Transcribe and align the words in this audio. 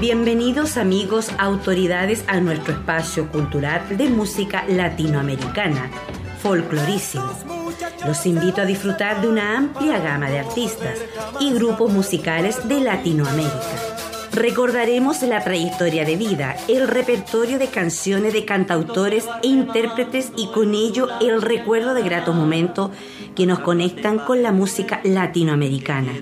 Bienvenidos 0.00 0.76
amigos, 0.76 1.30
autoridades 1.38 2.22
a 2.26 2.38
nuestro 2.38 2.74
espacio 2.74 3.30
cultural 3.32 3.96
de 3.96 4.10
música 4.10 4.62
latinoamericana, 4.68 5.90
folclorísimo. 6.42 7.32
Los 8.06 8.26
invito 8.26 8.60
a 8.60 8.66
disfrutar 8.66 9.22
de 9.22 9.28
una 9.28 9.56
amplia 9.56 9.98
gama 9.98 10.28
de 10.28 10.40
artistas 10.40 10.98
y 11.40 11.50
grupos 11.54 11.90
musicales 11.90 12.68
de 12.68 12.80
Latinoamérica. 12.80 13.56
Recordaremos 14.32 15.22
la 15.22 15.42
trayectoria 15.42 16.04
de 16.04 16.16
vida, 16.16 16.56
el 16.68 16.88
repertorio 16.88 17.58
de 17.58 17.68
canciones 17.68 18.34
de 18.34 18.44
cantautores 18.44 19.24
e 19.42 19.46
intérpretes 19.46 20.30
y 20.36 20.48
con 20.48 20.74
ello 20.74 21.08
el 21.22 21.40
recuerdo 21.40 21.94
de 21.94 22.02
gratos 22.02 22.36
momentos 22.36 22.90
que 23.34 23.46
nos 23.46 23.60
conectan 23.60 24.18
con 24.18 24.42
la 24.42 24.52
música 24.52 25.00
latinoamericana 25.04 26.12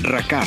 RACAR, 0.00 0.46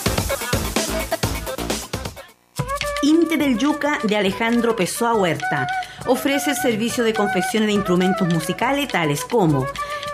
Del 3.37 3.57
Yuca 3.57 3.97
de 4.03 4.17
Alejandro 4.17 4.75
Pessoa 4.75 5.15
Huerta 5.15 5.65
ofrece 6.05 6.49
el 6.49 6.57
servicio 6.57 7.05
de 7.05 7.13
confecciones 7.13 7.67
de 7.67 7.73
instrumentos 7.73 8.27
musicales 8.27 8.89
tales 8.89 9.23
como 9.23 9.65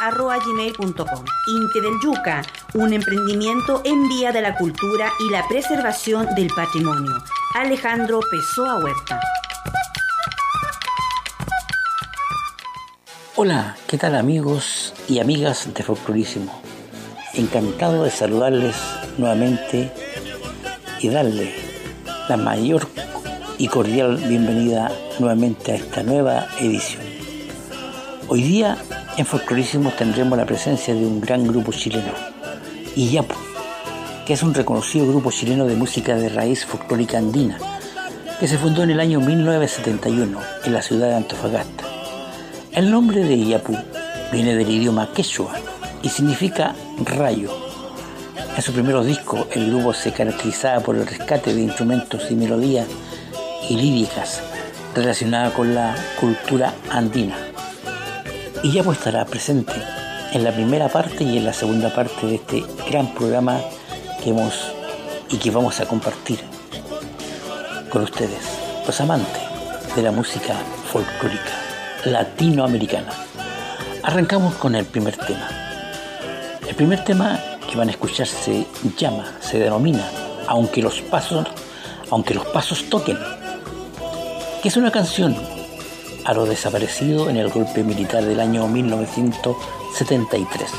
arroba 0.00 0.38
gmail.com. 0.38 1.24
Inte 1.46 1.80
del 1.80 1.94
Yuca, 2.02 2.42
un 2.74 2.92
emprendimiento 2.92 3.80
en 3.84 4.08
vía 4.08 4.32
de 4.32 4.42
la 4.42 4.56
cultura 4.56 5.12
y 5.20 5.30
la 5.30 5.46
preservación 5.46 6.26
del 6.34 6.48
patrimonio. 6.48 7.22
Alejandro 7.54 8.18
Pessoa 8.30 8.82
Huerta. 8.82 9.20
Hola, 13.42 13.74
¿qué 13.86 13.96
tal 13.96 14.16
amigos 14.16 14.92
y 15.08 15.18
amigas 15.18 15.66
de 15.72 15.82
Folclorísimo? 15.82 16.52
Encantado 17.32 18.04
de 18.04 18.10
saludarles 18.10 18.76
nuevamente 19.16 19.90
y 21.00 21.08
darle 21.08 21.54
la 22.28 22.36
mayor 22.36 22.86
y 23.56 23.66
cordial 23.68 24.18
bienvenida 24.18 24.92
nuevamente 25.18 25.72
a 25.72 25.76
esta 25.76 26.02
nueva 26.02 26.48
edición. 26.58 27.00
Hoy 28.28 28.42
día 28.42 28.76
en 29.16 29.24
Folclorísimo 29.24 29.90
tendremos 29.96 30.36
la 30.36 30.44
presencia 30.44 30.92
de 30.92 31.06
un 31.06 31.22
gran 31.22 31.46
grupo 31.46 31.72
chileno, 31.72 32.12
Iyapu, 32.94 33.36
que 34.26 34.34
es 34.34 34.42
un 34.42 34.52
reconocido 34.52 35.06
grupo 35.06 35.30
chileno 35.30 35.64
de 35.64 35.76
música 35.76 36.14
de 36.14 36.28
raíz 36.28 36.66
folclórica 36.66 37.16
andina, 37.16 37.56
que 38.38 38.46
se 38.46 38.58
fundó 38.58 38.82
en 38.82 38.90
el 38.90 39.00
año 39.00 39.18
1971 39.18 40.38
en 40.66 40.72
la 40.74 40.82
ciudad 40.82 41.08
de 41.08 41.14
Antofagasta. 41.14 41.99
El 42.72 42.88
nombre 42.88 43.24
de 43.24 43.34
Iyapu 43.34 43.76
viene 44.30 44.54
del 44.54 44.70
idioma 44.70 45.12
quechua 45.12 45.52
y 46.04 46.08
significa 46.08 46.72
rayo. 47.04 47.50
En 48.56 48.62
sus 48.62 48.72
primeros 48.72 49.06
discos, 49.06 49.48
el 49.50 49.70
grupo 49.70 49.92
se 49.92 50.12
caracterizaba 50.12 50.78
por 50.78 50.94
el 50.94 51.04
rescate 51.04 51.52
de 51.52 51.62
instrumentos 51.62 52.30
y 52.30 52.36
melodías 52.36 52.86
y 53.68 53.74
líricas 53.74 54.40
relacionadas 54.94 55.52
con 55.54 55.74
la 55.74 55.96
cultura 56.20 56.72
andina. 56.90 57.36
Iyapu 58.62 58.92
estará 58.92 59.24
presente 59.24 59.74
en 60.32 60.44
la 60.44 60.52
primera 60.52 60.88
parte 60.88 61.24
y 61.24 61.38
en 61.38 61.46
la 61.46 61.52
segunda 61.52 61.92
parte 61.92 62.24
de 62.24 62.36
este 62.36 62.64
gran 62.88 63.12
programa 63.14 63.58
que 64.22 64.30
hemos 64.30 64.72
y 65.28 65.38
que 65.38 65.50
vamos 65.50 65.80
a 65.80 65.86
compartir 65.86 66.38
con 67.90 68.02
ustedes, 68.02 68.44
los 68.86 69.00
amantes 69.00 69.42
de 69.96 70.02
la 70.02 70.12
música 70.12 70.54
folclórica 70.92 71.59
latinoamericana. 72.04 73.10
Arrancamos 74.02 74.54
con 74.54 74.74
el 74.74 74.86
primer 74.86 75.16
tema. 75.16 75.48
El 76.66 76.74
primer 76.74 77.04
tema 77.04 77.38
que 77.68 77.76
van 77.76 77.88
a 77.88 77.90
escuchar 77.90 78.26
se 78.26 78.66
llama, 78.96 79.34
se 79.40 79.58
denomina 79.58 80.08
Aunque 80.46 80.80
los 80.82 81.02
pasos, 81.02 81.46
aunque 82.10 82.32
los 82.34 82.46
pasos 82.46 82.88
toquen, 82.88 83.18
que 84.62 84.68
es 84.68 84.76
una 84.76 84.90
canción 84.90 85.36
a 86.24 86.32
lo 86.32 86.46
desaparecido 86.46 87.30
en 87.30 87.36
el 87.36 87.50
golpe 87.50 87.84
militar 87.84 88.24
del 88.24 88.40
año 88.40 88.66
1973. 88.66 90.70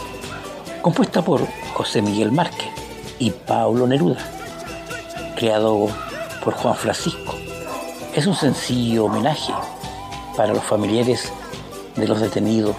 compuesta 0.82 1.22
por 1.22 1.48
José 1.74 2.02
Miguel 2.02 2.32
Márquez 2.32 2.70
y 3.20 3.30
Pablo 3.32 3.86
Neruda, 3.86 4.18
creado 5.36 5.90
por 6.44 6.56
Juan 6.56 6.76
Francisco. 6.76 7.36
Es 8.16 8.26
un 8.26 8.36
sencillo 8.36 9.06
homenaje 9.06 9.54
para 10.36 10.54
los 10.54 10.64
familiares 10.64 11.32
de 11.96 12.08
los 12.08 12.20
detenidos 12.20 12.76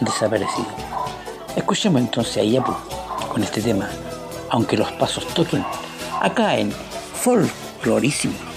desaparecidos. 0.00 0.72
Escuchemos 1.56 2.00
entonces 2.00 2.38
a 2.38 2.42
Iapu 2.42 2.72
con 3.30 3.42
este 3.42 3.60
tema, 3.60 3.88
aunque 4.50 4.76
los 4.76 4.90
pasos 4.92 5.26
toquen, 5.28 5.64
acá 6.20 6.56
en 6.56 6.72
Folklorísimo. 6.72 8.51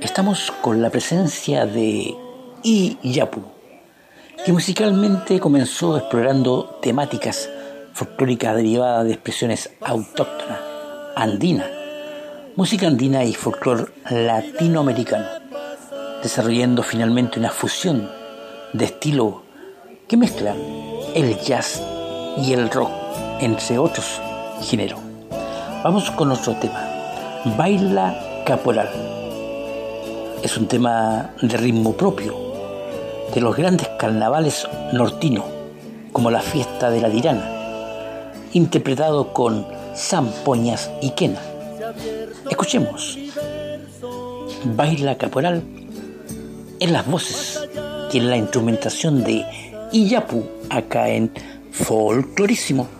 Estamos 0.00 0.50
con 0.62 0.80
la 0.80 0.88
presencia 0.88 1.66
de 1.66 2.16
Iyapu, 2.62 3.42
que 4.46 4.52
musicalmente 4.52 5.38
comenzó 5.40 5.98
explorando 5.98 6.78
temáticas 6.80 7.50
folclóricas 7.92 8.56
derivadas 8.56 9.04
de 9.04 9.12
expresiones 9.12 9.70
autóctonas, 9.82 10.60
andina, 11.16 11.66
música 12.56 12.86
andina 12.86 13.24
y 13.24 13.34
folclore 13.34 13.92
latinoamericano, 14.08 15.26
desarrollando 16.22 16.82
finalmente 16.82 17.38
una 17.38 17.50
fusión 17.50 18.10
de 18.72 18.86
estilo 18.86 19.42
que 20.08 20.16
mezcla 20.16 20.54
el 21.14 21.38
jazz 21.40 21.82
y 22.38 22.54
el 22.54 22.70
rock, 22.70 22.90
entre 23.40 23.76
otros 23.76 24.18
géneros. 24.62 25.00
Vamos 25.84 26.10
con 26.12 26.32
otro 26.32 26.54
tema, 26.54 26.88
Baila 27.58 28.27
Caporal. 28.48 28.88
Es 30.42 30.56
un 30.56 30.68
tema 30.68 31.34
de 31.42 31.54
ritmo 31.58 31.92
propio 31.92 32.34
de 33.34 33.42
los 33.42 33.54
grandes 33.54 33.86
carnavales 33.98 34.66
nortinos, 34.94 35.44
como 36.12 36.30
la 36.30 36.40
fiesta 36.40 36.88
de 36.88 37.02
la 37.02 37.10
Tirana, 37.10 38.32
interpretado 38.54 39.34
con 39.34 39.66
zampoñas 39.94 40.90
y 41.02 41.10
quena. 41.10 41.42
Escuchemos. 42.48 43.18
Baila 44.64 45.18
Caporal 45.18 45.62
en 46.80 46.92
las 46.94 47.06
voces 47.06 47.68
y 48.14 48.16
en 48.16 48.30
la 48.30 48.38
instrumentación 48.38 49.24
de 49.24 49.44
Iyapu 49.92 50.42
acá 50.70 51.10
en 51.10 51.30
Folclorísimo. 51.70 52.97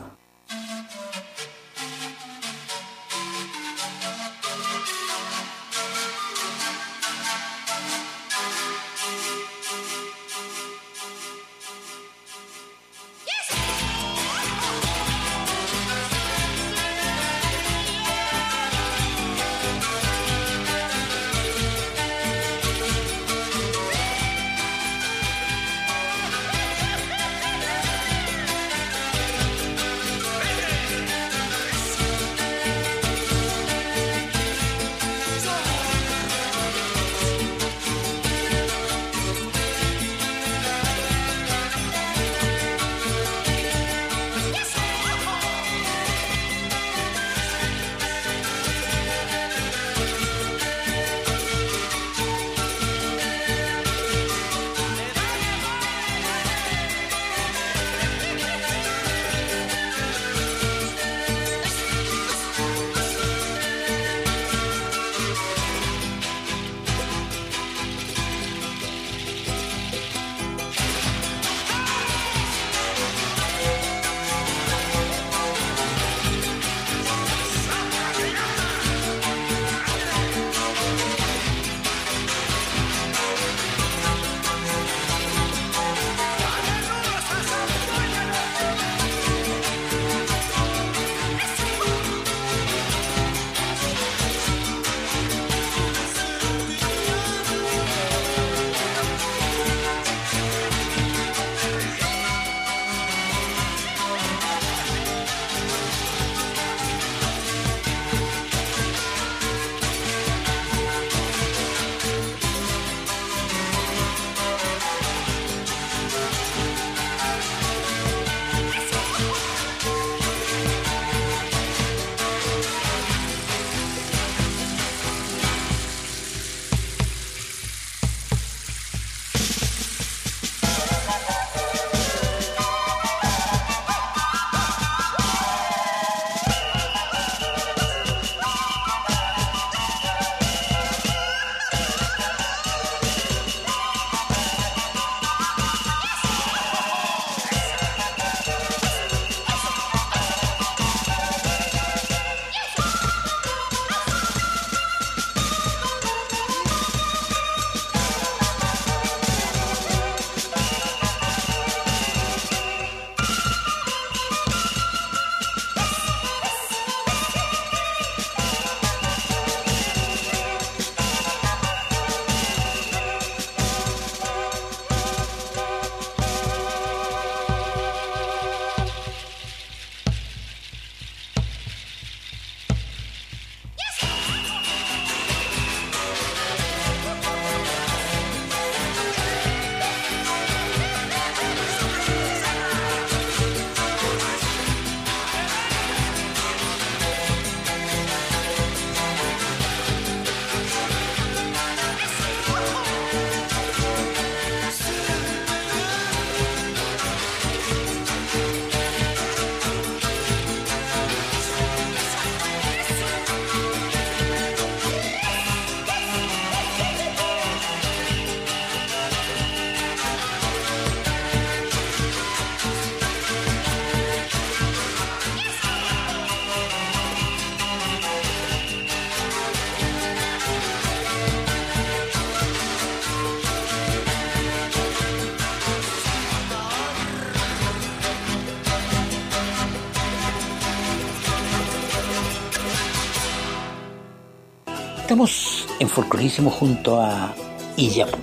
En 245.79 245.89
Folclorísimo 245.89 246.51
junto 246.51 247.01
a 247.01 247.35
Iyapu 247.77 248.19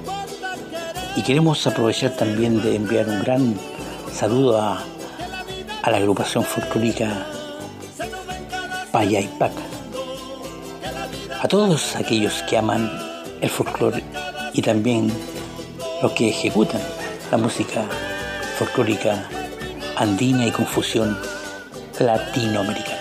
y 1.16 1.22
queremos 1.22 1.66
aprovechar 1.66 2.12
también 2.12 2.62
de 2.62 2.76
enviar 2.76 3.08
un 3.08 3.24
gran 3.24 3.56
saludo 4.12 4.60
a, 4.60 4.84
a 5.82 5.92
la 5.92 5.98
agrupación 5.98 6.44
folclórica 6.44 7.26
Payaypac, 8.92 9.54
a 11.42 11.48
todos 11.48 11.96
aquellos 11.96 12.44
que 12.44 12.58
aman 12.58 12.92
el 13.42 13.50
folclore 13.50 14.04
y 14.54 14.62
también 14.62 15.12
los 16.02 16.12
que 16.12 16.30
ejecutan 16.30 16.82
la 17.32 17.38
música 17.38 17.86
folclórica 18.58 19.30
andina 19.96 20.46
y 20.46 20.52
confusión 20.52 21.18
latinoamericana. 22.00 23.00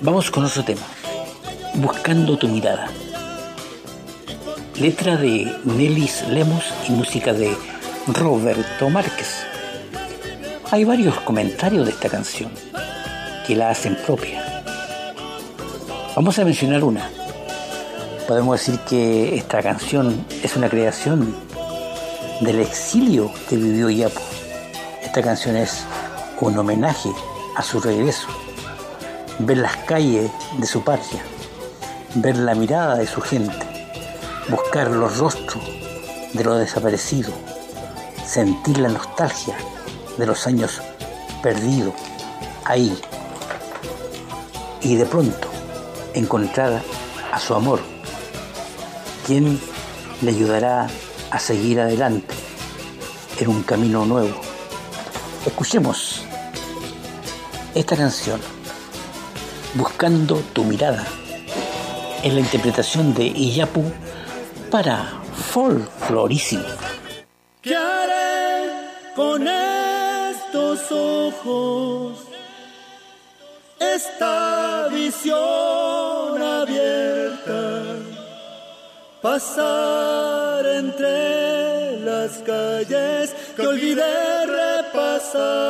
Vamos 0.00 0.30
con 0.30 0.44
otro 0.44 0.64
tema, 0.64 0.82
Buscando 1.76 2.38
tu 2.38 2.46
mirada. 2.46 2.86
Letra 4.78 5.16
de 5.16 5.52
Nelis 5.64 6.22
Lemos 6.28 6.62
y 6.88 6.92
música 6.92 7.32
de 7.32 7.56
Roberto 8.06 8.88
Márquez. 8.88 9.44
Hay 10.70 10.84
varios 10.84 11.18
comentarios 11.22 11.84
de 11.84 11.90
esta 11.90 12.08
canción 12.08 12.50
que 13.44 13.56
la 13.56 13.70
hacen 13.70 13.96
propia. 14.06 14.62
Vamos 16.14 16.38
a 16.38 16.44
mencionar 16.44 16.84
una. 16.84 17.10
Podemos 18.28 18.60
decir 18.60 18.78
que 18.88 19.34
esta 19.34 19.60
canción 19.60 20.24
es 20.44 20.54
una 20.54 20.68
creación 20.68 21.34
del 22.40 22.60
exilio 22.60 23.32
que 23.48 23.56
vivió 23.56 23.90
Yapo. 23.90 24.20
Esta 25.02 25.22
canción 25.22 25.56
es 25.56 25.84
un 26.40 26.56
homenaje 26.56 27.10
a 27.56 27.62
su 27.62 27.80
regreso. 27.80 28.28
Ver 29.40 29.58
las 29.58 29.76
calles 29.78 30.30
de 30.58 30.66
su 30.66 30.82
patria, 30.84 31.22
ver 32.14 32.36
la 32.36 32.54
mirada 32.54 32.96
de 32.96 33.06
su 33.06 33.20
gente, 33.20 33.66
buscar 34.48 34.88
los 34.90 35.18
rostros 35.18 35.62
de 36.32 36.44
los 36.44 36.58
desaparecidos, 36.58 37.34
sentir 38.26 38.78
la 38.78 38.88
nostalgia 38.88 39.56
de 40.16 40.26
los 40.26 40.46
años 40.46 40.80
perdidos 41.42 41.94
ahí 42.64 42.98
y 44.80 44.96
de 44.96 45.06
pronto 45.06 45.48
encontrar 46.14 46.82
a 47.32 47.40
su 47.40 47.54
amor, 47.54 47.80
quien 49.26 49.60
le 50.22 50.30
ayudará 50.30 50.86
a 51.30 51.38
seguir 51.38 51.80
adelante 51.80 52.34
en 53.38 53.48
un 53.48 53.62
camino 53.62 54.06
nuevo. 54.06 54.40
Escuchemos 55.44 56.22
esta 57.74 57.96
canción, 57.96 58.40
Buscando 59.74 60.36
tu 60.52 60.62
mirada, 60.62 61.04
en 62.24 62.34
la 62.34 62.40
interpretación 62.40 63.14
de 63.14 63.26
Iyapu 63.26 63.84
para 64.70 65.04
Folclorísimo. 65.52 66.64
¿Qué 67.60 67.76
haré 67.76 68.70
con 69.14 69.46
estos 69.46 70.90
ojos? 70.90 72.18
Esta 73.78 74.88
visión 74.88 76.42
abierta, 76.42 77.82
pasar 79.20 80.66
entre 80.66 82.00
las 82.00 82.38
calles 82.38 83.34
que 83.54 83.66
olvidé 83.66 84.46
repasar. 84.46 85.64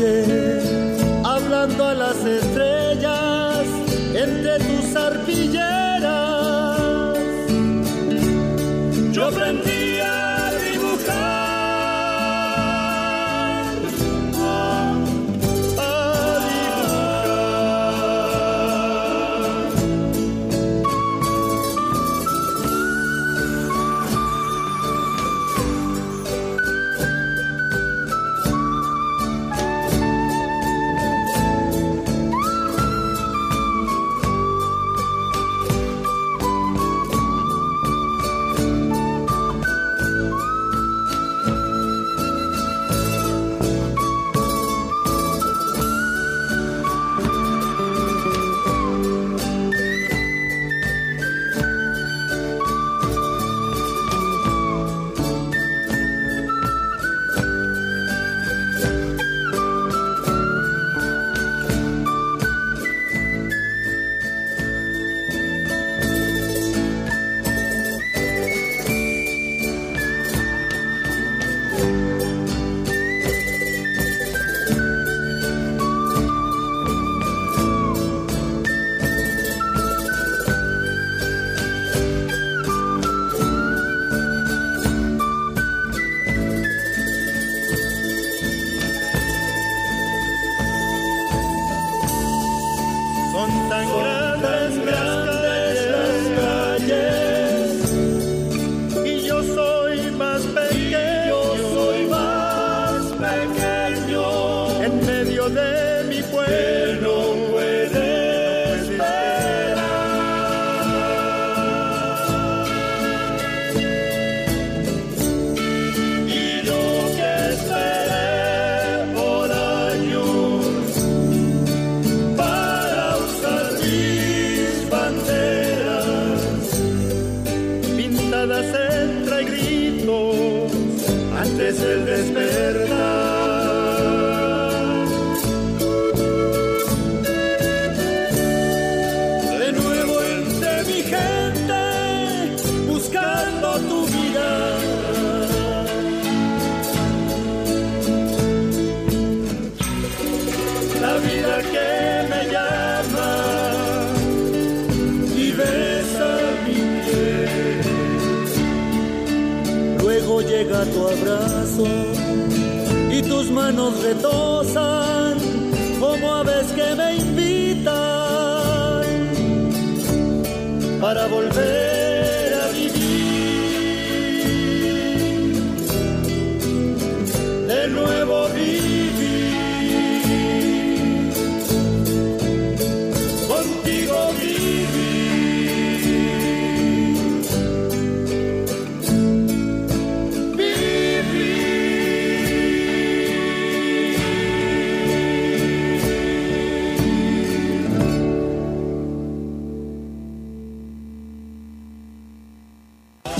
Noche, 0.00 0.47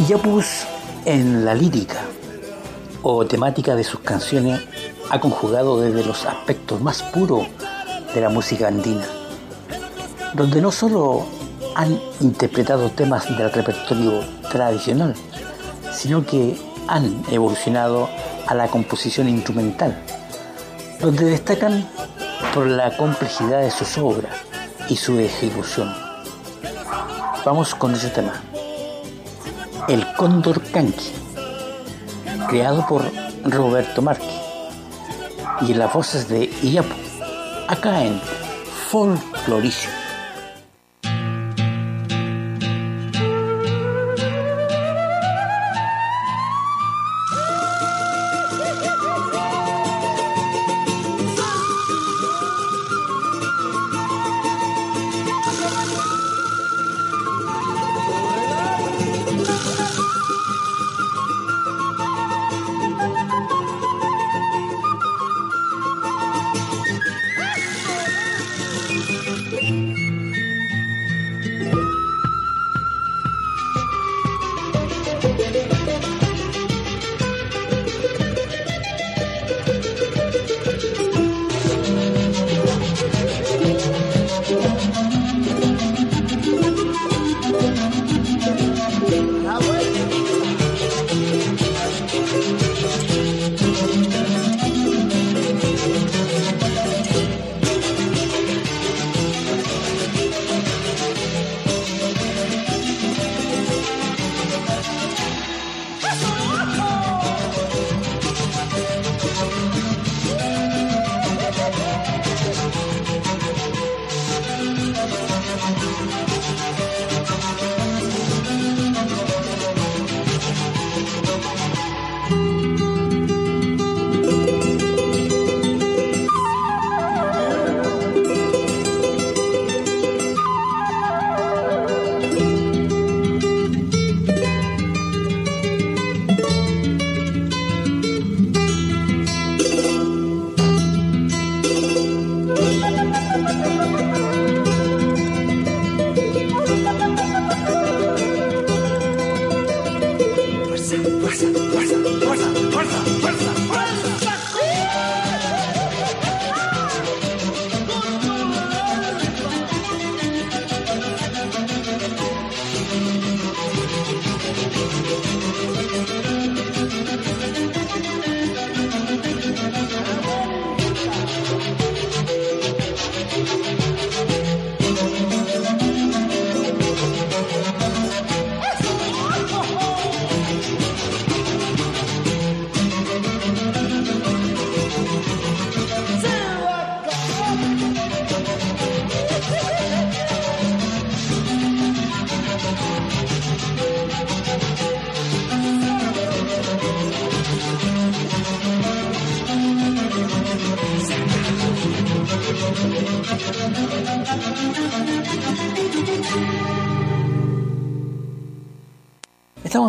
Yapus 0.09 0.65
en 1.05 1.45
la 1.45 1.53
lírica 1.53 2.01
o 3.03 3.27
temática 3.27 3.77
de 3.77 3.85
sus 3.85 4.01
canciones 4.01 4.59
ha 5.11 5.21
conjugado 5.21 5.83
desde 5.83 6.03
los 6.03 6.25
aspectos 6.25 6.81
más 6.81 7.03
puros 7.03 7.47
de 8.15 8.21
la 8.23 8.31
música 8.31 8.69
andina, 8.69 9.05
donde 10.33 10.63
no 10.63 10.73
solo 10.73 11.27
han 11.75 12.01
interpretado 12.21 12.89
temas 12.89 13.29
del 13.37 13.53
repertorio 13.53 14.25
tradicional, 14.51 15.15
sino 15.93 16.25
que 16.25 16.59
han 16.87 17.23
evolucionado 17.31 18.09
a 18.47 18.55
la 18.55 18.69
composición 18.69 19.29
instrumental, 19.29 19.95
donde 21.01 21.27
destacan 21.27 21.87
por 22.55 22.67
la 22.67 22.97
complejidad 22.97 23.61
de 23.61 23.71
sus 23.71 23.99
obras 23.99 24.35
y 24.89 24.97
su 24.97 25.19
ejecución. 25.19 25.95
Vamos 27.45 27.75
con 27.75 27.95
ese 27.95 28.09
tema. 28.09 28.48
El 29.89 30.07
Cóndor 30.17 30.61
Canqui, 30.71 31.13
creado 32.51 32.87
por 32.87 33.11
Roberto 33.45 34.03
Marqui, 34.03 34.27
y 35.63 35.73
las 35.73 35.93
voces 35.95 36.29
de 36.29 36.45
Iyapu, 36.63 36.95
acá 37.69 38.05
en 38.05 38.21
Folcloricio. 38.91 39.98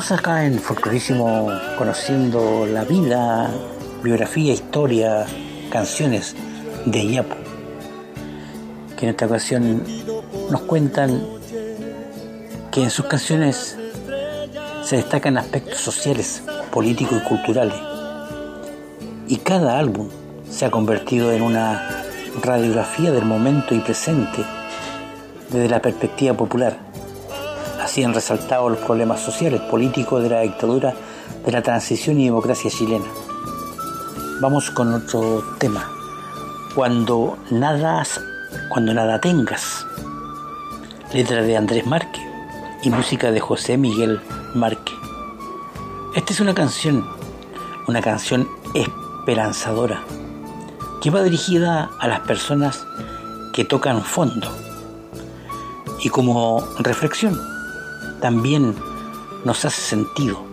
Estamos 0.09 0.27
acá 0.27 0.43
en 0.43 0.57
Folclorísimo 0.57 1.51
conociendo 1.77 2.65
la 2.65 2.83
vida, 2.83 3.51
biografía, 4.01 4.53
historia, 4.53 5.27
canciones 5.69 6.35
de 6.87 6.97
Iyapu, 6.97 7.35
que 8.97 9.05
en 9.05 9.11
esta 9.11 9.27
ocasión 9.27 9.83
nos 10.49 10.61
cuentan 10.61 11.21
que 12.71 12.81
en 12.81 12.89
sus 12.89 13.05
canciones 13.05 13.77
se 14.81 14.95
destacan 14.95 15.37
aspectos 15.37 15.77
sociales, 15.77 16.41
políticos 16.71 17.21
y 17.23 17.27
culturales. 17.29 17.77
Y 19.27 19.37
cada 19.37 19.77
álbum 19.77 20.09
se 20.49 20.65
ha 20.65 20.71
convertido 20.71 21.31
en 21.31 21.43
una 21.43 22.03
radiografía 22.41 23.11
del 23.11 23.25
momento 23.25 23.75
y 23.75 23.79
presente 23.81 24.43
desde 25.51 25.69
la 25.69 25.79
perspectiva 25.79 26.33
popular 26.33 26.88
han 28.03 28.13
resaltado 28.13 28.69
los 28.69 28.79
problemas 28.79 29.19
sociales, 29.21 29.61
políticos 29.61 30.21
de 30.23 30.29
la 30.29 30.41
dictadura, 30.41 30.93
de 31.45 31.51
la 31.51 31.61
transición 31.61 32.19
y 32.19 32.25
democracia 32.25 32.69
chilena. 32.69 33.05
Vamos 34.41 34.71
con 34.71 34.93
otro 34.93 35.43
tema, 35.57 35.89
Cuando 36.75 37.37
nada, 37.51 38.03
cuando 38.69 38.93
nada 38.93 39.19
tengas. 39.19 39.85
Letra 41.13 41.41
de 41.41 41.57
Andrés 41.57 41.85
Márquez 41.85 42.21
y 42.83 42.89
música 42.89 43.31
de 43.31 43.39
José 43.39 43.77
Miguel 43.77 44.21
Márquez. 44.53 44.95
Esta 46.15 46.33
es 46.33 46.39
una 46.39 46.53
canción, 46.53 47.05
una 47.87 48.01
canción 48.01 48.47
esperanzadora, 48.73 50.03
que 51.01 51.09
va 51.09 51.21
dirigida 51.23 51.89
a 51.99 52.07
las 52.07 52.21
personas 52.21 52.85
que 53.53 53.65
tocan 53.65 54.03
fondo. 54.03 54.49
Y 56.01 56.09
como 56.09 56.65
reflexión, 56.79 57.58
también 58.19 58.75
nos 59.45 59.65
hace 59.65 59.81
sentido 59.81 60.43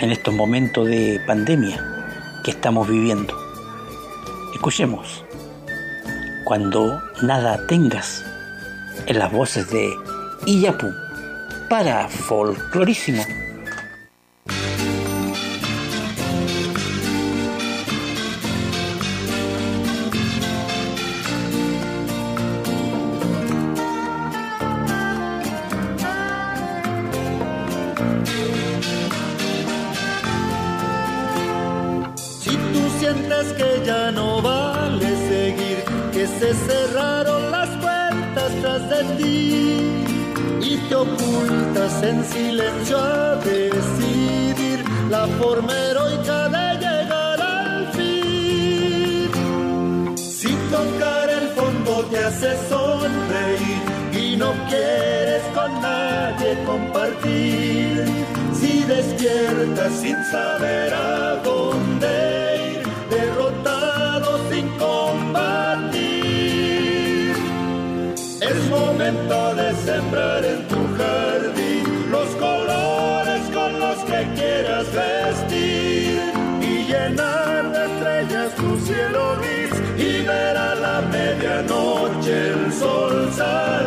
en 0.00 0.10
estos 0.10 0.34
momentos 0.34 0.86
de 0.86 1.20
pandemia 1.26 1.82
que 2.44 2.50
estamos 2.50 2.88
viviendo. 2.88 3.36
Escuchemos, 4.54 5.24
cuando 6.44 7.00
nada 7.22 7.66
tengas, 7.66 8.24
en 9.06 9.18
las 9.18 9.32
voces 9.32 9.70
de 9.70 9.90
Iyapu 10.46 10.92
para 11.68 12.08
Folclorísimo. 12.08 13.22
En 42.02 42.24
silencio 42.24 42.98
a 42.98 43.36
decidir 43.36 44.84
la 45.08 45.26
forma 45.38 45.72
heroica 45.72 46.48
de 46.48 46.78
llegar 46.84 47.40
al 47.40 47.86
fin. 47.92 49.30
Si 50.16 50.48
tocar 50.70 51.30
el 51.30 51.48
fondo 51.50 52.04
te 52.10 52.18
hace 52.18 52.56
sonreír 52.68 53.82
y 54.12 54.36
no 54.36 54.52
quieres 54.68 55.42
con 55.54 55.80
nadie 55.80 56.58
compartir, 56.64 58.04
si 58.52 58.82
despiertas 58.84 59.92
sin 60.00 60.16
saber 60.24 60.92
a 60.94 61.36
dónde 61.44 62.51
es 68.42 68.70
momento 68.70 69.54
de 69.54 69.74
sembrar 69.74 70.44
en 70.44 70.68
tu 70.68 70.82
quieras 74.34 74.86
vestir 74.92 76.20
y 76.60 76.84
llenar 76.84 77.72
de 77.72 77.84
estrellas 77.86 78.54
tu 78.56 78.78
cielo 78.80 79.36
gris 79.38 79.82
y 79.98 80.22
ver 80.26 80.56
a 80.56 80.74
la 80.74 81.00
medianoche 81.02 82.48
el 82.48 82.72
sol. 82.72 83.81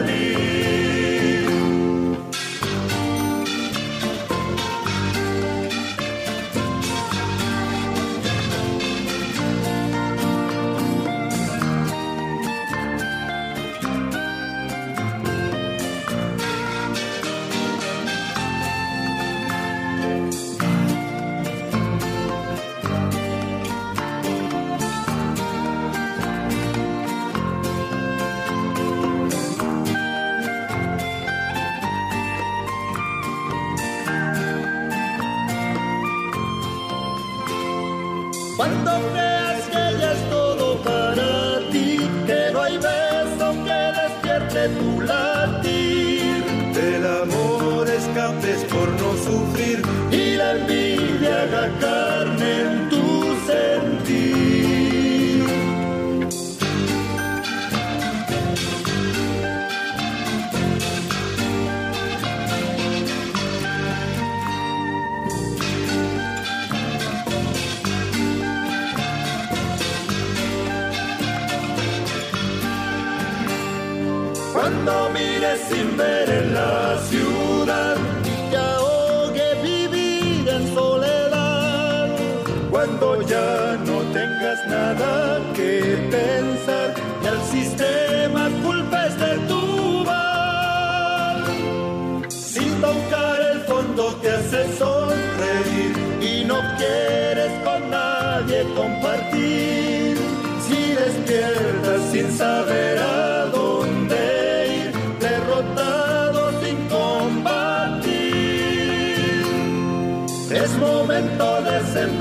Yapus 110.66 111.96
en 111.96 112.16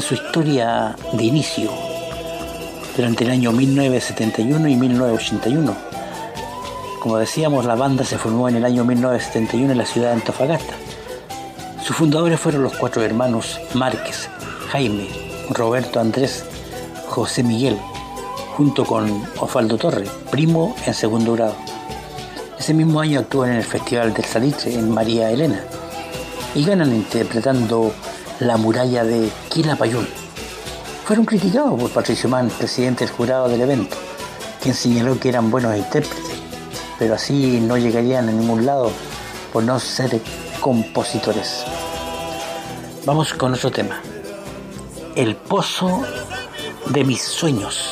su 0.00 0.14
historia 0.14 0.96
de 1.12 1.22
inicio, 1.22 1.70
durante 2.96 3.22
el 3.22 3.30
año 3.30 3.52
1971 3.52 4.66
y 4.66 4.74
1981. 4.74 5.76
Como 6.98 7.16
decíamos, 7.16 7.64
la 7.64 7.76
banda 7.76 8.04
se 8.04 8.18
formó 8.18 8.48
en 8.48 8.56
el 8.56 8.64
año 8.64 8.84
1971 8.84 9.70
en 9.70 9.78
la 9.78 9.86
ciudad 9.86 10.08
de 10.08 10.14
Antofagasta. 10.14 10.74
Sus 11.80 11.94
fundadores 11.94 12.40
fueron 12.40 12.64
los 12.64 12.76
cuatro 12.76 13.04
hermanos 13.04 13.60
Márquez, 13.74 14.28
Jaime, 14.70 15.08
Roberto 15.50 16.00
Andrés, 16.00 16.44
José 17.06 17.44
Miguel, 17.44 17.78
junto 18.56 18.84
con 18.84 19.24
Osvaldo 19.38 19.78
Torre, 19.78 20.06
primo 20.32 20.74
en 20.86 20.94
segundo 20.94 21.34
grado. 21.34 21.54
Ese 22.58 22.74
mismo 22.74 22.98
año 22.98 23.20
actúan 23.20 23.50
en 23.50 23.58
el 23.58 23.64
Festival 23.64 24.12
del 24.12 24.24
Salitre 24.24 24.74
en 24.74 24.90
María 24.90 25.30
Elena 25.30 25.60
y 26.56 26.64
ganan 26.64 26.92
interpretando 26.92 27.92
la 28.40 28.56
muralla 28.56 29.04
de 29.04 29.30
Quilapayún. 29.50 30.08
fueron 31.04 31.26
criticados 31.26 31.78
por 31.78 31.90
Patricio 31.90 32.28
Mann, 32.28 32.48
presidente 32.48 33.04
del 33.04 33.14
jurado 33.14 33.48
del 33.48 33.60
evento, 33.60 33.96
quien 34.62 34.74
señaló 34.74 35.18
que 35.18 35.28
eran 35.28 35.50
buenos 35.50 35.76
intérpretes, 35.76 36.38
pero 36.98 37.14
así 37.14 37.60
no 37.60 37.76
llegarían 37.76 38.28
a 38.28 38.32
ningún 38.32 38.64
lado 38.64 38.90
por 39.52 39.62
no 39.64 39.78
ser 39.78 40.20
compositores. 40.60 41.64
Vamos 43.04 43.34
con 43.34 43.52
otro 43.52 43.70
tema. 43.70 44.00
El 45.16 45.36
pozo 45.36 46.02
de 46.86 47.04
mis 47.04 47.22
sueños. 47.22 47.90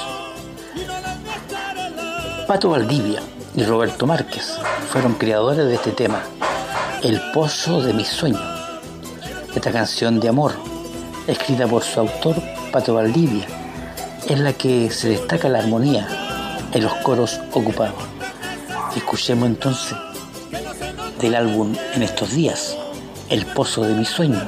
Pato 2.46 2.70
Valdivia 2.70 3.20
y 3.54 3.64
Roberto 3.64 4.06
Márquez 4.06 4.58
fueron 4.90 5.14
creadores 5.14 5.66
de 5.66 5.74
este 5.74 5.90
tema, 5.90 6.22
El 7.02 7.20
pozo 7.32 7.82
de 7.82 7.92
mis 7.92 8.08
sueños. 8.08 8.57
Esta 9.54 9.72
canción 9.72 10.20
de 10.20 10.28
amor, 10.28 10.52
escrita 11.26 11.66
por 11.66 11.82
su 11.82 12.00
autor 12.00 12.36
Pato 12.70 12.94
Valdivia, 12.94 13.46
en 14.26 14.44
la 14.44 14.52
que 14.52 14.90
se 14.90 15.08
destaca 15.08 15.48
la 15.48 15.60
armonía 15.60 16.06
en 16.72 16.82
los 16.82 16.92
coros 16.96 17.40
ocupados. 17.52 18.02
Escuchemos 18.94 19.48
entonces 19.48 19.96
del 21.20 21.34
álbum 21.34 21.74
En 21.94 22.02
estos 22.02 22.32
días, 22.32 22.76
El 23.28 23.46
pozo 23.46 23.82
de 23.82 23.94
mis 23.94 24.08
sueños, 24.08 24.42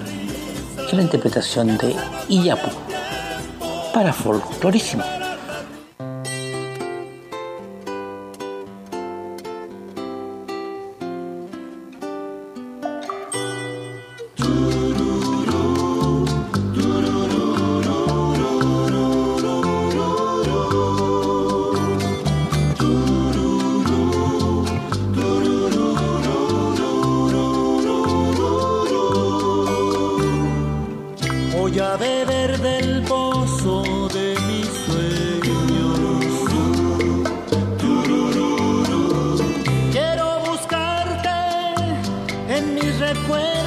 en 0.91 0.97
la 0.97 1.03
interpretación 1.03 1.77
de 1.79 1.95
Iyapu 2.29 2.71
para 3.93 4.13
Folclorísimo. 4.13 5.20
recuerdo. 43.15 43.60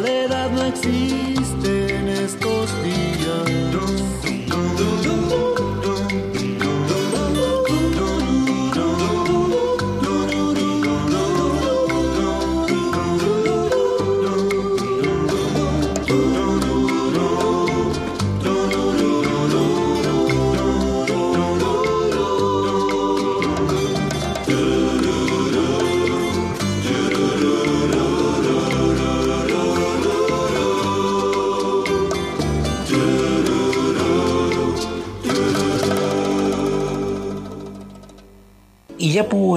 Iyapu 0.00 0.60
en 0.60 2.00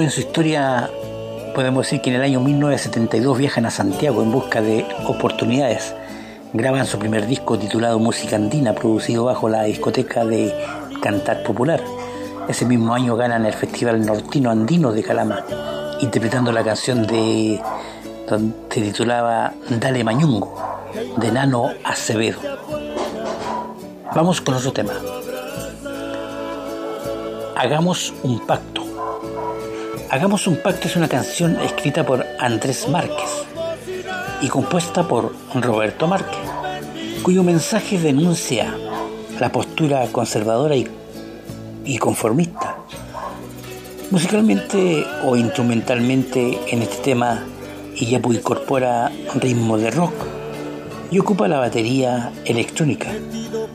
su 0.10 0.20
historia 0.20 0.90
podemos 1.56 1.86
decir 1.86 2.02
que 2.02 2.10
en 2.10 2.18
el 2.18 2.22
año 2.24 2.42
1972 2.42 3.38
viajan 3.38 3.66
a 3.66 3.72
Santiago 3.72 4.22
en 4.22 4.32
busca 4.32 4.62
de 4.62 4.86
oportunidades. 5.08 5.96
Graban 6.52 6.86
su 6.86 7.00
primer 7.00 7.26
disco 7.28 7.58
titulado 7.58 7.98
Música 7.98 8.36
Andina, 8.36 8.74
producido 8.74 9.26
bajo 9.26 9.48
la 9.48 9.64
discoteca 9.64 10.26
de 10.26 10.54
Cantar 11.02 11.44
Popular. 11.44 11.82
Ese 12.50 12.66
mismo 12.66 12.94
año 12.94 13.16
ganan 13.16 13.46
el 13.46 13.54
Festival 13.54 14.06
Nortino 14.06 14.52
Andino 14.52 14.92
de 14.92 15.02
Calama, 15.02 15.46
interpretando 16.02 16.52
la 16.52 16.64
canción 16.64 17.08
de 17.08 17.62
se 18.70 18.82
titulaba 18.82 19.54
Dale 19.70 20.04
Mañungo, 20.04 20.56
de 21.18 21.32
Nano 21.32 21.70
Acevedo. 21.84 22.40
Vamos 24.14 24.42
con 24.42 24.56
otro 24.56 24.74
tema. 24.74 24.94
Hagamos 27.56 28.14
un 28.24 28.40
pacto. 28.46 28.83
Hagamos 30.14 30.46
un 30.46 30.58
pacto 30.58 30.88
es 30.88 30.96
una 30.96 31.08
canción 31.08 31.60
escrita 31.60 32.06
por 32.06 32.24
Andrés 32.38 32.88
Márquez 32.88 33.32
y 34.42 34.48
compuesta 34.48 35.08
por 35.08 35.34
Roberto 35.56 36.06
Márquez, 36.06 36.38
cuyo 37.24 37.42
mensaje 37.42 37.98
denuncia 37.98 38.78
la 39.40 39.52
postura 39.52 40.06
conservadora 40.12 40.76
y, 40.76 41.98
conformista. 41.98 42.78
Musicalmente 44.12 45.04
o 45.24 45.36
instrumentalmente 45.36 46.60
en 46.68 46.84
este 46.84 46.98
tema 46.98 47.44
Iyapu 47.96 48.34
incorpora 48.34 49.12
ritmo 49.34 49.80
de 49.80 49.90
rock 49.90 50.14
y 51.10 51.18
ocupa 51.18 51.48
la 51.48 51.58
batería 51.58 52.32
electrónica, 52.46 53.10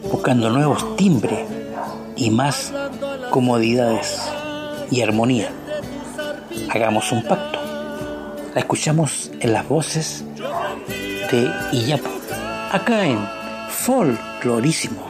buscando 0.08 0.50
nuevos 0.50 0.94
timbres 0.94 1.40
y 2.14 2.30
más 2.30 2.72
comodidades 3.32 4.20
y 4.92 5.02
armonía. 5.02 5.50
Hagamos 6.70 7.12
un 7.12 7.22
pacto. 7.22 7.58
La 8.54 8.60
escuchamos 8.60 9.30
en 9.40 9.52
las 9.52 9.66
voces 9.68 10.24
de 11.30 11.50
Iyapu, 11.72 12.10
acá 12.72 13.06
en 13.06 13.18
Folklorísimo. 13.70 15.07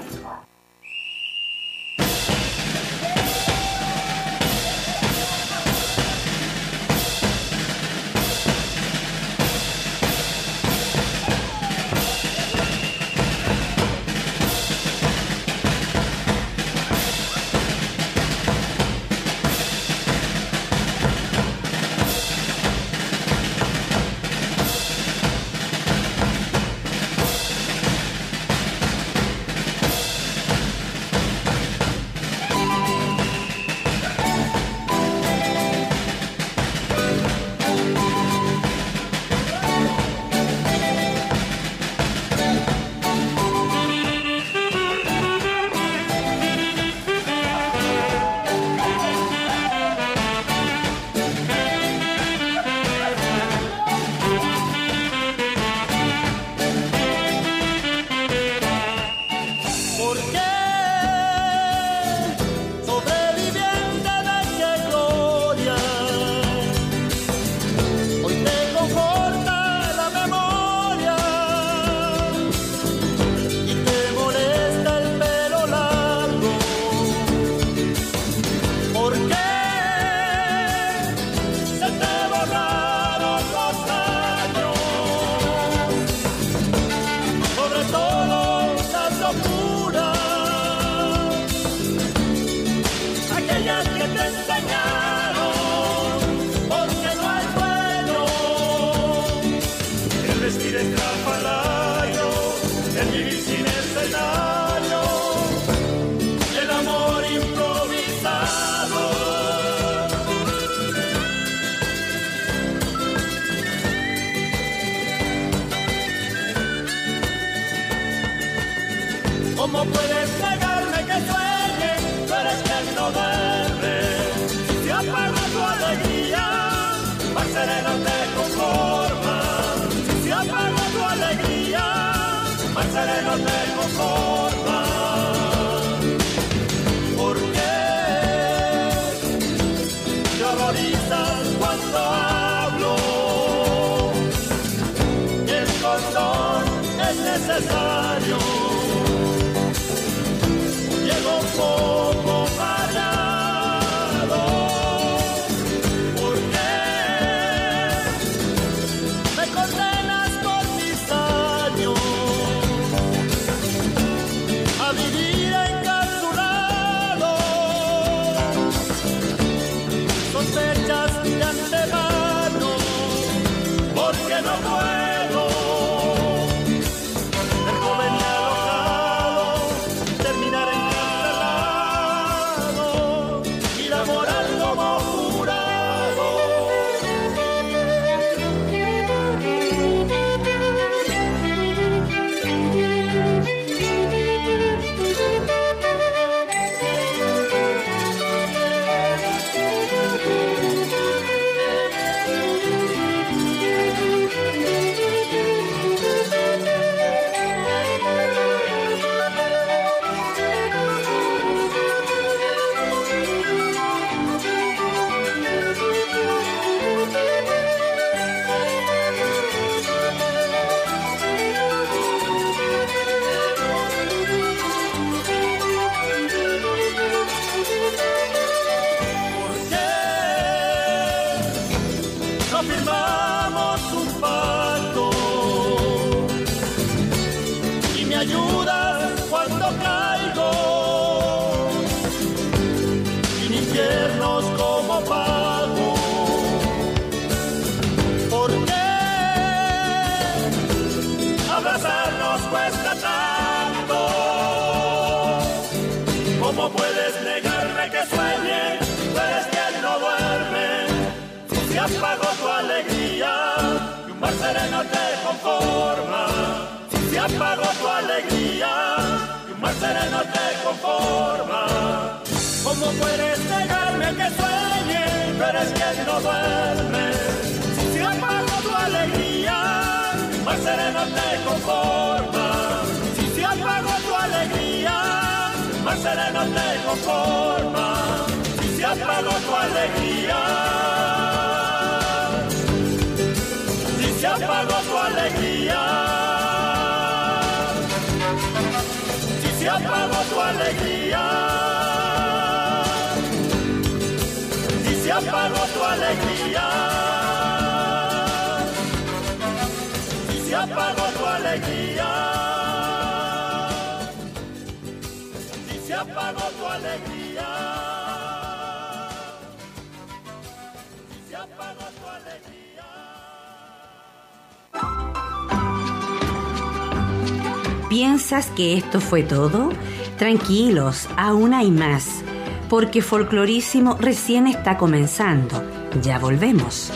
¿Piensas 328.39 328.57
que 328.57 328.75
esto 328.75 329.01
fue 329.01 329.25
todo? 329.25 329.71
Tranquilos, 330.17 331.09
aún 331.17 331.55
hay 331.55 331.73
más, 331.73 332.23
porque 332.69 333.03
Folclorísimo 333.03 333.97
recién 333.99 334.47
está 334.47 334.79
comenzando. 334.79 335.61
Ya 336.03 336.21
volvemos. 336.21 336.93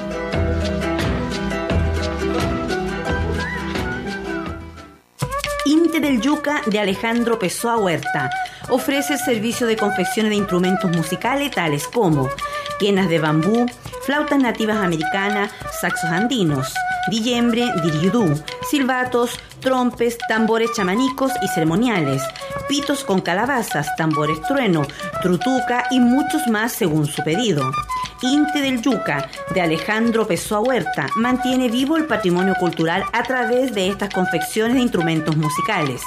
Inte 5.64 5.98
del 5.98 6.20
Yuca 6.20 6.62
de 6.66 6.78
Alejandro 6.78 7.40
Pessoa 7.40 7.76
Huerta 7.76 8.30
ofrece 8.68 9.14
el 9.14 9.18
servicio 9.18 9.66
de 9.66 9.76
confección 9.76 10.28
de 10.28 10.36
instrumentos 10.36 10.96
musicales 10.96 11.50
tales 11.50 11.88
como 11.88 12.30
quenas 12.78 13.08
de 13.08 13.18
bambú, 13.18 13.66
flautas 14.06 14.38
nativas 14.38 14.76
americanas, 14.76 15.50
saxos 15.80 16.10
andinos, 16.10 16.72
dillembre, 17.10 17.68
diriudú, 17.82 18.32
silbatos, 18.70 19.40
trompes, 19.62 20.18
tambores 20.28 20.70
chamanicos 20.76 21.32
y 21.42 21.48
ceremoniales, 21.48 22.22
pitos 22.68 23.04
con 23.04 23.22
calabazas, 23.22 23.88
tambores 23.96 24.42
trueno, 24.42 24.82
trutuca 25.22 25.84
y 25.90 26.00
muchos 26.00 26.46
más 26.48 26.72
según 26.72 27.06
su 27.06 27.22
pedido. 27.22 27.70
Inte 28.22 28.60
del 28.60 28.82
Yuca, 28.82 29.28
de 29.54 29.62
Alejandro 29.62 30.28
Pessoa 30.28 30.60
Huerta, 30.60 31.08
mantiene 31.16 31.68
vivo 31.68 31.96
el 31.96 32.06
patrimonio 32.06 32.54
cultural 32.60 33.04
a 33.12 33.22
través 33.22 33.74
de 33.74 33.88
estas 33.88 34.12
confecciones 34.12 34.76
de 34.76 34.82
instrumentos 34.82 35.36
musicales. 35.36 36.02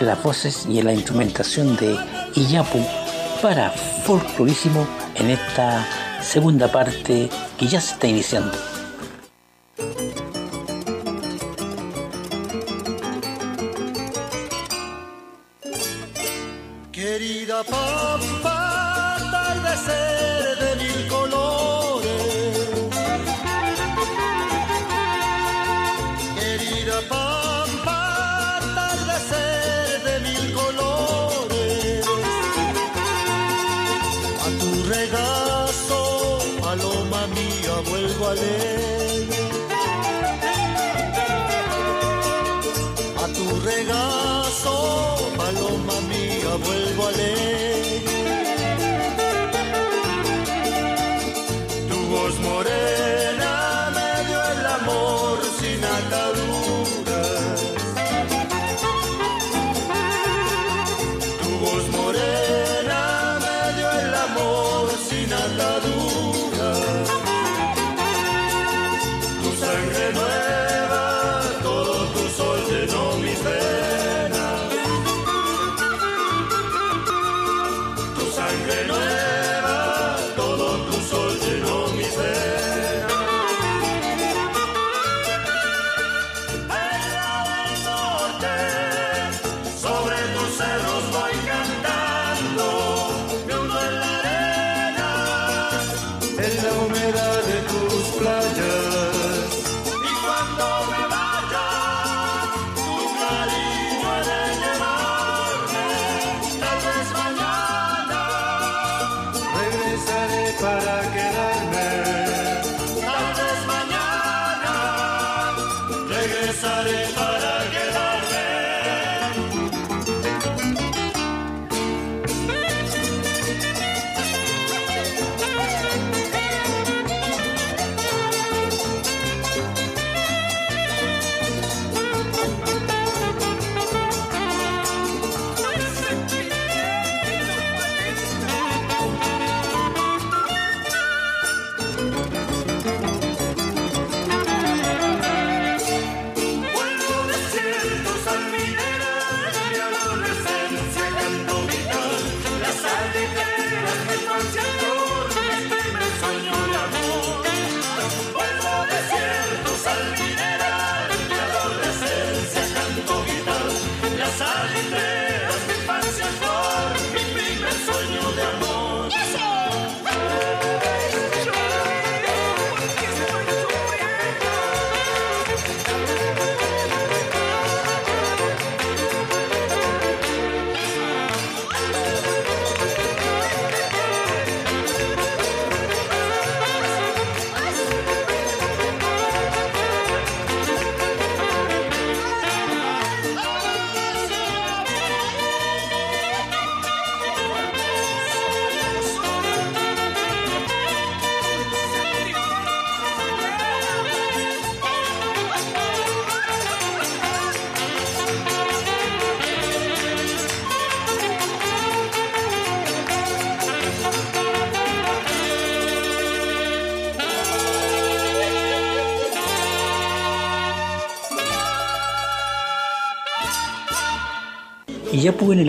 en 0.00 0.06
las 0.06 0.22
voces 0.22 0.64
y 0.64 0.78
en 0.78 0.86
la 0.86 0.94
instrumentación 0.94 1.76
de 1.76 1.98
Iyapu 2.34 2.78
para 3.42 3.68
folclorísimo 4.06 4.86
en 5.16 5.28
esta 5.28 5.86
segunda 6.22 6.72
parte 6.72 7.28
que 7.58 7.66
ya 7.66 7.82
se 7.82 7.92
está 7.92 8.06
iniciando. 8.06 8.77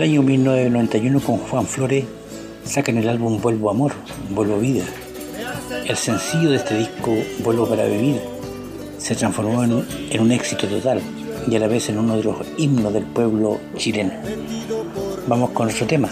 El 0.00 0.04
año 0.04 0.22
1991 0.22 1.20
con 1.20 1.36
Juan 1.36 1.66
Flores 1.66 2.06
sacan 2.64 2.96
el 2.96 3.06
álbum 3.06 3.38
Vuelvo 3.38 3.68
Amor, 3.68 3.92
Vuelvo 4.30 4.58
Vida. 4.58 4.82
El 5.84 5.94
sencillo 5.94 6.48
de 6.48 6.56
este 6.56 6.78
disco, 6.78 7.14
Vuelvo 7.44 7.68
para 7.68 7.84
Vivir, 7.84 8.18
se 8.96 9.14
transformó 9.14 9.62
en, 9.62 9.84
en 10.10 10.20
un 10.22 10.32
éxito 10.32 10.66
total 10.68 11.02
y 11.46 11.54
a 11.54 11.58
la 11.58 11.66
vez 11.66 11.90
en 11.90 11.98
uno 11.98 12.16
de 12.16 12.24
los 12.24 12.36
himnos 12.56 12.94
del 12.94 13.04
pueblo 13.04 13.60
chileno. 13.76 14.12
Vamos 15.26 15.50
con 15.50 15.68
otro 15.68 15.86
tema, 15.86 16.08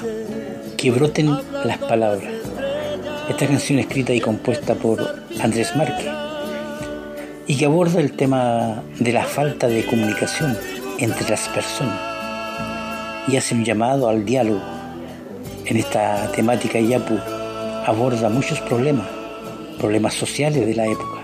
Que 0.77 0.91
broten 0.91 1.31
las 1.65 1.79
palabras. 1.79 2.31
Esta 3.31 3.47
canción 3.47 3.79
escrita 3.79 4.13
y 4.13 4.21
compuesta 4.21 4.75
por 4.75 5.01
Andrés 5.41 5.75
Márquez 5.77 6.11
y 7.47 7.57
que 7.57 7.65
aborda 7.65 8.01
el 8.01 8.13
tema 8.13 8.83
de 8.99 9.13
la 9.15 9.25
falta 9.25 9.67
de 9.67 9.87
comunicación 9.87 10.59
entre 10.99 11.27
las 11.31 11.49
personas 11.49 12.08
y 13.29 13.37
hace 13.37 13.55
un 13.55 13.65
llamado 13.65 14.09
al 14.09 14.25
diálogo. 14.25 14.63
En 15.67 15.77
esta 15.77 16.31
temática 16.33 16.81
Yapu 16.81 17.19
aborda 17.87 18.29
muchos 18.29 18.61
problemas, 18.61 19.07
problemas 19.79 20.15
sociales 20.15 20.67
de 20.67 20.75
la 20.75 20.87
época. 20.87 21.21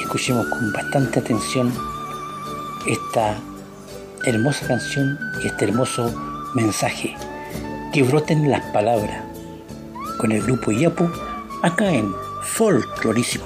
Escuchemos 0.00 0.46
con 0.46 0.72
bastante 0.72 1.20
atención 1.20 1.72
esta 2.86 3.36
hermosa 4.24 4.66
canción 4.66 5.18
y 5.42 5.48
este 5.48 5.66
hermoso 5.66 6.12
mensaje. 6.54 7.14
Que 7.92 8.02
broten 8.02 8.50
las 8.50 8.62
palabras 8.72 9.22
con 10.18 10.32
el 10.32 10.42
grupo 10.42 10.72
Yapu 10.72 11.08
acá 11.62 11.92
en 11.92 12.12
Folklorísimo. 12.42 13.44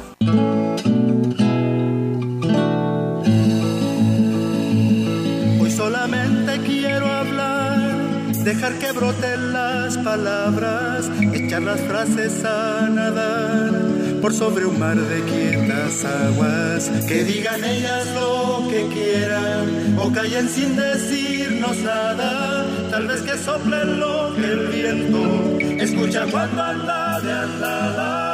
Que 8.71 8.93
broten 8.93 9.53
las 9.53 9.99
palabras, 9.99 11.11
echar 11.33 11.63
las 11.63 11.81
frases 11.81 12.45
a 12.45 12.89
nadar 12.89 13.73
por 14.21 14.33
sobre 14.33 14.67
un 14.67 14.79
mar 14.79 14.97
de 14.97 15.21
quietas 15.23 16.05
aguas. 16.05 16.89
Que 17.09 17.25
digan 17.25 17.65
ellas 17.65 18.07
lo 18.15 18.69
que 18.71 18.87
quieran 18.95 19.99
o 19.99 20.13
callen 20.13 20.49
sin 20.49 20.77
decirnos 20.77 21.77
nada. 21.79 22.65
Tal 22.89 23.09
vez 23.09 23.23
que 23.23 23.37
soplen 23.37 23.99
lo 23.99 24.33
que 24.37 24.45
el 24.45 24.67
viento 24.69 25.83
escucha 25.83 26.27
cuando 26.31 26.63
anda 26.63 27.21
de 27.21 27.33
andada. 27.33 28.32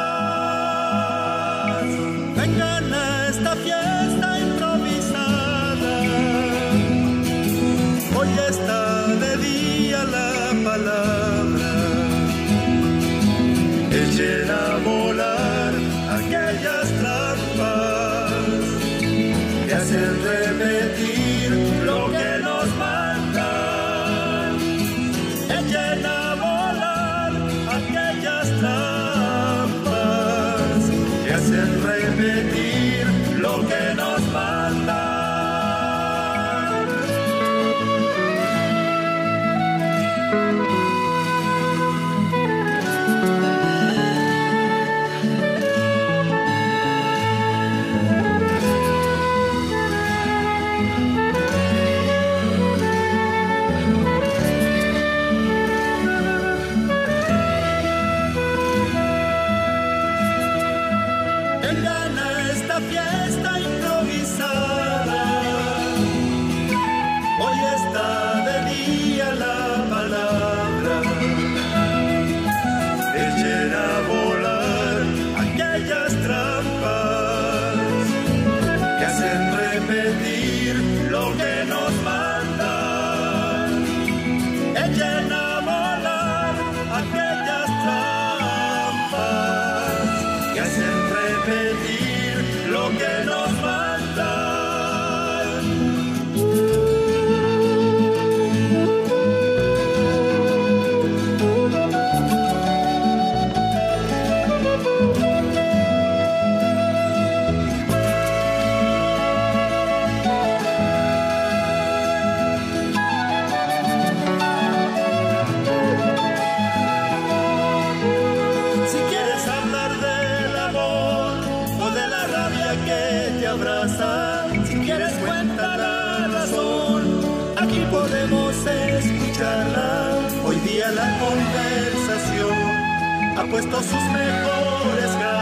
Puesto 133.49 133.81
sus 133.81 134.03
mejores 134.11 135.38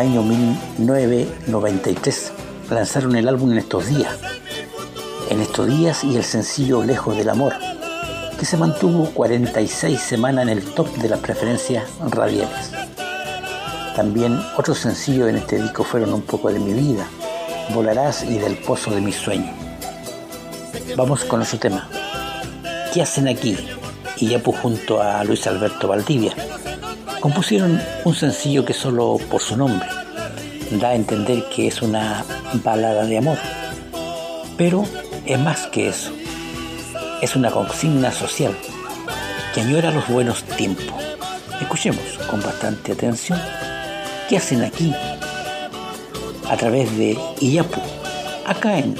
año 0.00 0.22
1993 0.22 2.32
lanzaron 2.70 3.16
el 3.16 3.28
álbum 3.28 3.52
En 3.52 3.58
estos 3.58 3.86
días. 3.86 4.16
En 5.28 5.42
estos 5.42 5.66
días 5.66 6.02
y 6.04 6.16
el 6.16 6.24
sencillo 6.24 6.82
Lejos 6.82 7.18
del 7.18 7.28
Amor, 7.28 7.52
que 8.38 8.46
se 8.46 8.56
mantuvo 8.56 9.10
46 9.10 10.00
semanas 10.00 10.44
en 10.44 10.48
el 10.48 10.64
top 10.64 10.88
de 10.96 11.10
las 11.10 11.20
preferencias 11.20 11.84
radiales. 12.00 12.72
También 13.94 14.40
otros 14.56 14.78
sencillos 14.78 15.28
en 15.28 15.36
este 15.36 15.60
disco 15.60 15.84
fueron 15.84 16.14
Un 16.14 16.22
poco 16.22 16.50
de 16.50 16.60
mi 16.60 16.72
vida, 16.72 17.06
Volarás 17.74 18.24
y 18.24 18.38
Del 18.38 18.56
pozo 18.56 18.92
de 18.92 19.02
mis 19.02 19.16
sueños. 19.16 19.54
Vamos 20.96 21.24
con 21.24 21.42
otro 21.42 21.58
tema. 21.58 21.86
¿Qué 22.94 23.02
hacen 23.02 23.28
aquí? 23.28 23.54
Y 24.16 24.28
ya 24.28 24.40
junto 24.40 25.02
a 25.02 25.22
Luis 25.24 25.46
Alberto 25.46 25.88
Valdivia 25.88 26.34
compusieron 27.20 27.80
un 28.04 28.14
sencillo 28.14 28.64
que 28.64 28.72
solo 28.72 29.18
por 29.30 29.40
su 29.40 29.56
nombre 29.56 29.86
da 30.72 30.88
a 30.88 30.94
entender 30.94 31.44
que 31.54 31.66
es 31.68 31.82
una 31.82 32.24
balada 32.64 33.04
de 33.04 33.18
amor. 33.18 33.38
Pero 34.56 34.84
es 35.26 35.38
más 35.38 35.66
que 35.66 35.88
eso. 35.88 36.12
Es 37.20 37.36
una 37.36 37.50
consigna 37.50 38.12
social 38.12 38.56
que 39.54 39.60
añora 39.60 39.90
los 39.90 40.08
buenos 40.08 40.42
tiempos. 40.44 40.94
Escuchemos 41.60 42.18
con 42.30 42.40
bastante 42.40 42.92
atención 42.92 43.40
qué 44.28 44.36
hacen 44.36 44.62
aquí 44.62 44.94
a 46.48 46.56
través 46.56 46.96
de 46.96 47.18
Iyapu, 47.40 47.80
acá 48.46 48.78
en 48.78 48.96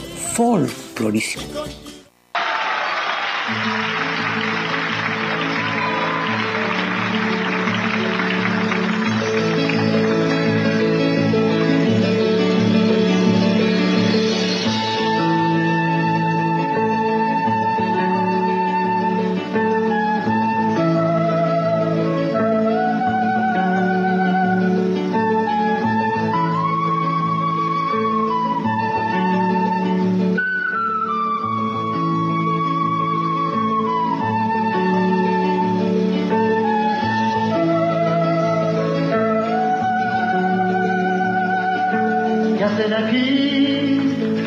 ven 42.91 43.05
aquí 43.05 44.01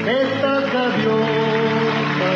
esta 0.06 0.54
gaviota, 0.74 2.32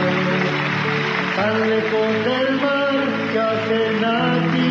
tan 1.36 1.56
lejos 1.70 2.12
del 2.28 2.50
mar 2.62 2.98
que 3.32 3.40
hacen 3.40 4.06
aquí, 4.06 4.70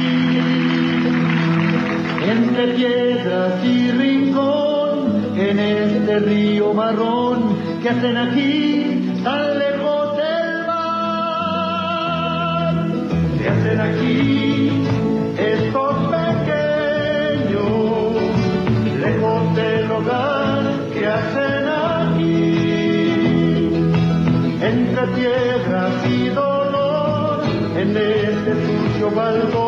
entre 2.30 2.64
piedras 2.74 3.64
y 3.64 3.90
rincón, 3.90 4.94
en 5.36 5.58
este 5.58 6.18
río 6.20 6.72
marrón 6.72 7.56
que 7.82 7.88
hacen 7.90 8.16
aquí, 8.16 9.20
tan 9.22 9.58
lejos 9.58 9.75
piedras 25.14 25.92
y 26.10 26.28
dolor, 26.28 27.42
en 27.76 27.96
este 27.96 28.54
sucio 28.66 29.10
balcón 29.10 29.65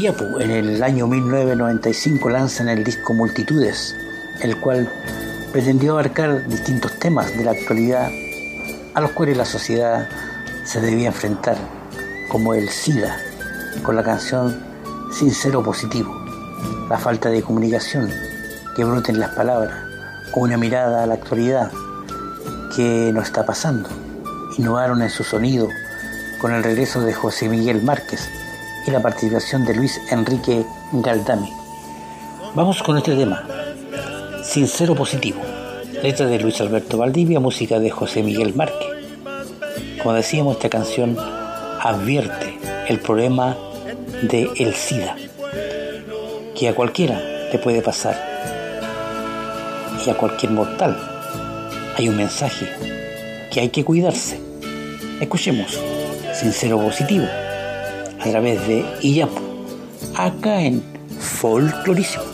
Pues, 0.00 0.46
en 0.46 0.50
el 0.50 0.82
año 0.82 1.06
1995 1.06 2.30
lanzan 2.30 2.70
el 2.70 2.82
disco 2.84 3.12
Multitudes, 3.12 3.94
el 4.40 4.58
cual 4.58 4.90
pretendió 5.52 5.92
abarcar 5.92 6.48
distintos 6.48 6.98
temas 6.98 7.36
de 7.36 7.44
la 7.44 7.50
actualidad 7.50 8.10
a 8.94 9.00
los 9.02 9.10
cuales 9.10 9.36
la 9.36 9.44
sociedad 9.44 10.08
se 10.64 10.80
debía 10.80 11.08
enfrentar, 11.08 11.58
como 12.28 12.54
el 12.54 12.70
SIDA, 12.70 13.20
con 13.82 13.94
la 13.94 14.02
canción 14.02 14.64
Sincero 15.12 15.62
Positivo, 15.62 16.16
la 16.88 16.96
falta 16.96 17.28
de 17.28 17.42
comunicación, 17.42 18.10
que 18.74 18.84
broten 18.84 19.20
las 19.20 19.34
palabras, 19.34 19.84
o 20.32 20.40
una 20.40 20.56
mirada 20.56 21.02
a 21.02 21.06
la 21.06 21.14
actualidad, 21.14 21.70
que 22.74 23.10
nos 23.12 23.26
está 23.26 23.44
pasando. 23.44 23.90
Innovaron 24.56 25.02
en 25.02 25.10
su 25.10 25.24
sonido 25.24 25.68
con 26.40 26.54
el 26.54 26.64
regreso 26.64 27.02
de 27.02 27.12
José 27.12 27.50
Miguel 27.50 27.82
Márquez 27.82 28.30
la 28.90 29.00
participación 29.00 29.64
de 29.64 29.74
Luis 29.74 30.00
Enrique 30.10 30.64
Galdame. 30.92 31.52
Vamos 32.54 32.82
con 32.82 32.96
este 32.96 33.14
tema, 33.14 33.44
Sincero 34.42 34.94
Positivo, 34.94 35.40
letra 36.02 36.26
de 36.26 36.40
Luis 36.40 36.60
Alberto 36.60 36.98
Valdivia, 36.98 37.38
música 37.40 37.78
de 37.78 37.90
José 37.90 38.22
Miguel 38.22 38.54
Márquez. 38.54 38.88
Como 40.02 40.14
decíamos, 40.14 40.56
esta 40.56 40.68
canción 40.68 41.16
advierte 41.80 42.58
el 42.88 42.98
problema 42.98 43.56
de 44.22 44.48
SIDA, 44.74 45.16
que 46.56 46.68
a 46.68 46.74
cualquiera 46.74 47.20
le 47.52 47.58
puede 47.58 47.82
pasar 47.82 48.16
y 50.04 50.10
a 50.10 50.14
cualquier 50.14 50.52
mortal. 50.52 50.96
Hay 51.96 52.08
un 52.08 52.16
mensaje 52.16 52.66
que 53.52 53.60
hay 53.60 53.68
que 53.68 53.84
cuidarse. 53.84 54.40
Escuchemos, 55.20 55.78
Sincero 56.32 56.78
Positivo 56.78 57.26
a 58.20 58.24
través 58.24 58.66
de 58.66 58.84
Iyapu, 59.02 59.40
acá 60.14 60.62
en 60.62 60.82
Folclorísimo. 61.18 62.29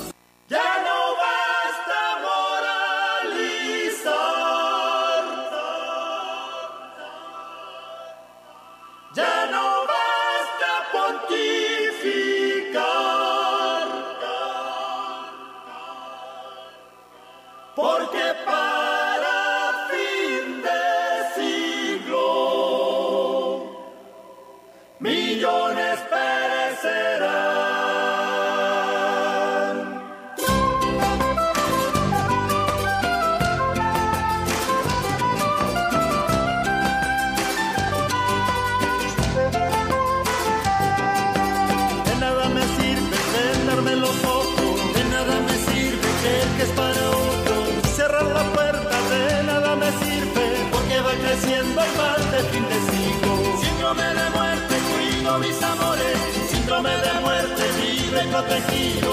Libre 58.61 59.00
y 59.02 59.05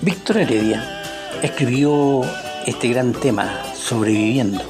Víctor 0.00 0.38
Heredia 0.38 1.02
escribió 1.42 2.22
este 2.66 2.88
gran 2.88 3.12
tema, 3.12 3.64
Sobreviviendo. 3.74 4.60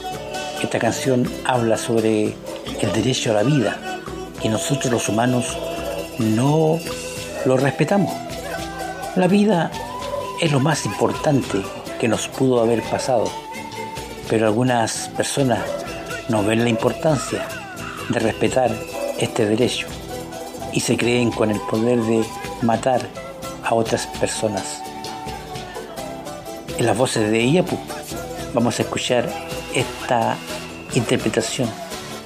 Esta 0.62 0.78
canción 0.78 1.30
habla 1.44 1.76
sobre 1.76 2.34
el 2.80 2.92
derecho 2.94 3.32
a 3.32 3.34
la 3.34 3.42
vida 3.42 4.00
y 4.42 4.48
nosotros 4.48 4.90
los 4.90 5.08
humanos 5.10 5.54
no 6.18 6.78
lo 7.44 7.56
respetamos. 7.58 8.10
La 9.16 9.28
vida 9.28 9.70
es 10.40 10.50
lo 10.50 10.60
más 10.60 10.86
importante 10.86 11.62
que 12.00 12.08
nos 12.08 12.26
pudo 12.28 12.62
haber 12.62 12.82
pasado, 12.82 13.30
pero 14.30 14.46
algunas 14.46 15.10
personas 15.14 15.60
no 16.30 16.42
ven 16.42 16.64
la 16.64 16.70
importancia 16.70 17.46
de 18.08 18.18
respetar 18.18 18.70
este 19.18 19.44
derecho 19.44 19.88
y 20.72 20.80
se 20.80 20.96
creen 20.96 21.30
con 21.30 21.50
el 21.50 21.60
poder 21.60 22.00
de 22.00 22.24
matar 22.62 23.02
a 23.62 23.74
otras 23.74 24.06
personas 24.06 24.87
en 26.78 26.86
las 26.86 26.96
voces 26.96 27.30
de 27.30 27.40
Iyapu 27.40 27.78
vamos 28.54 28.78
a 28.78 28.82
escuchar 28.82 29.28
esta 29.74 30.36
interpretación 30.94 31.68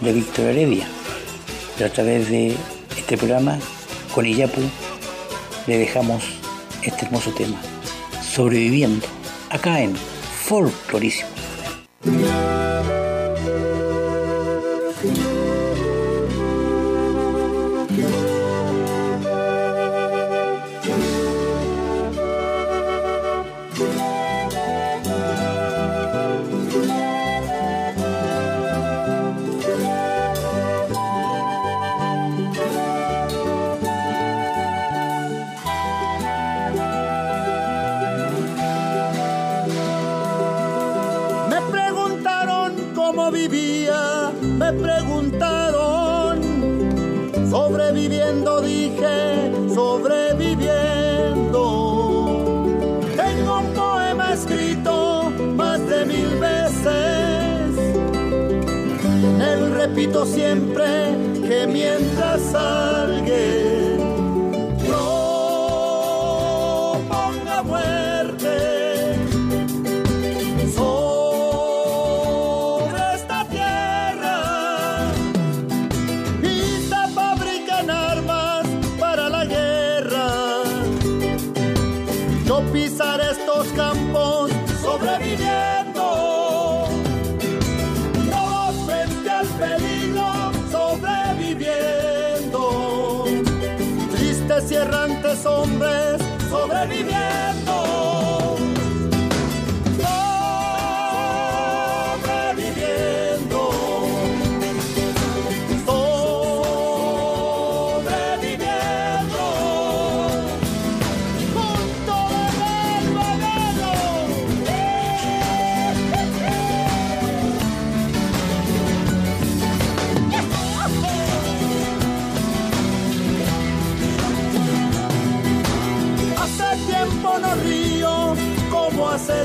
de 0.01 0.13
Víctor 0.13 0.47
Heredia. 0.47 0.87
Pero 1.77 1.91
a 1.91 1.93
través 1.93 2.29
de 2.29 2.55
este 2.97 3.17
programa, 3.17 3.59
con 4.15 4.27
Iyapu, 4.27 4.61
le 5.67 5.79
dejamos 5.79 6.25
este 6.83 7.07
hermoso 7.07 7.33
tema, 7.33 7.57
sobreviviendo, 8.23 9.07
acá 9.51 9.81
en 9.81 9.97
Folclorísimo. 9.97 11.29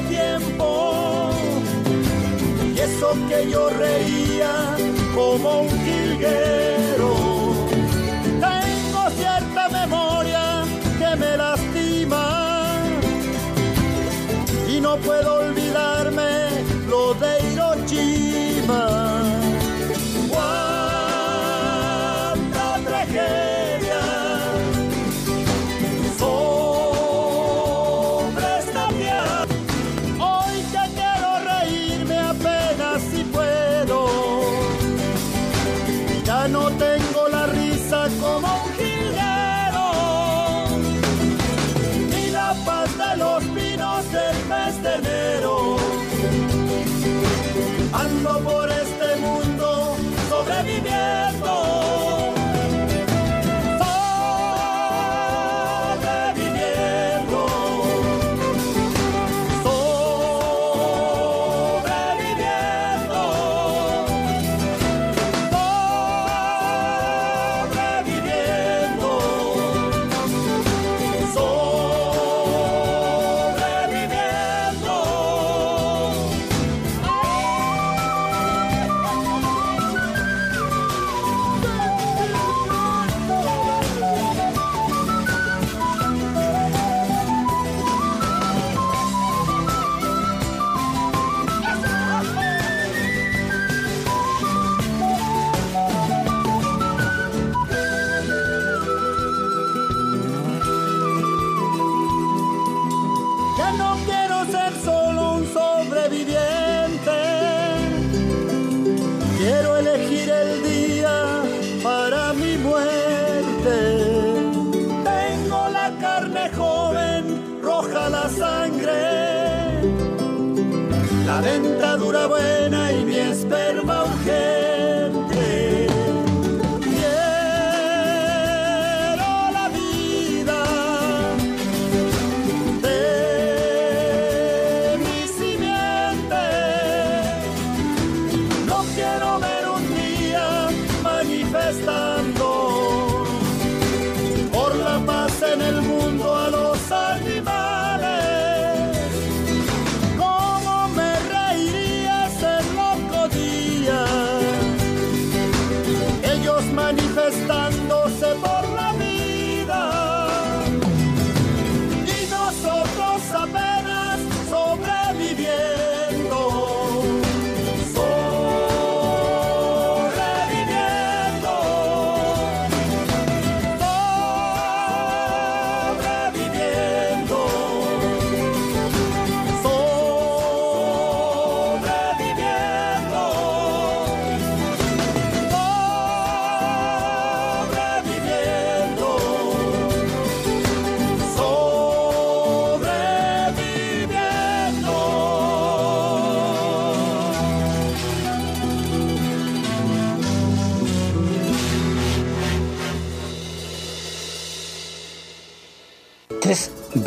Tiempo. 0.09 1.29
Y 2.75 2.79
eso 2.79 3.13
que 3.29 3.49
yo 3.49 3.69
reía 3.69 4.75
como 5.13 5.61
un 5.61 5.69
jilguero. 5.69 7.16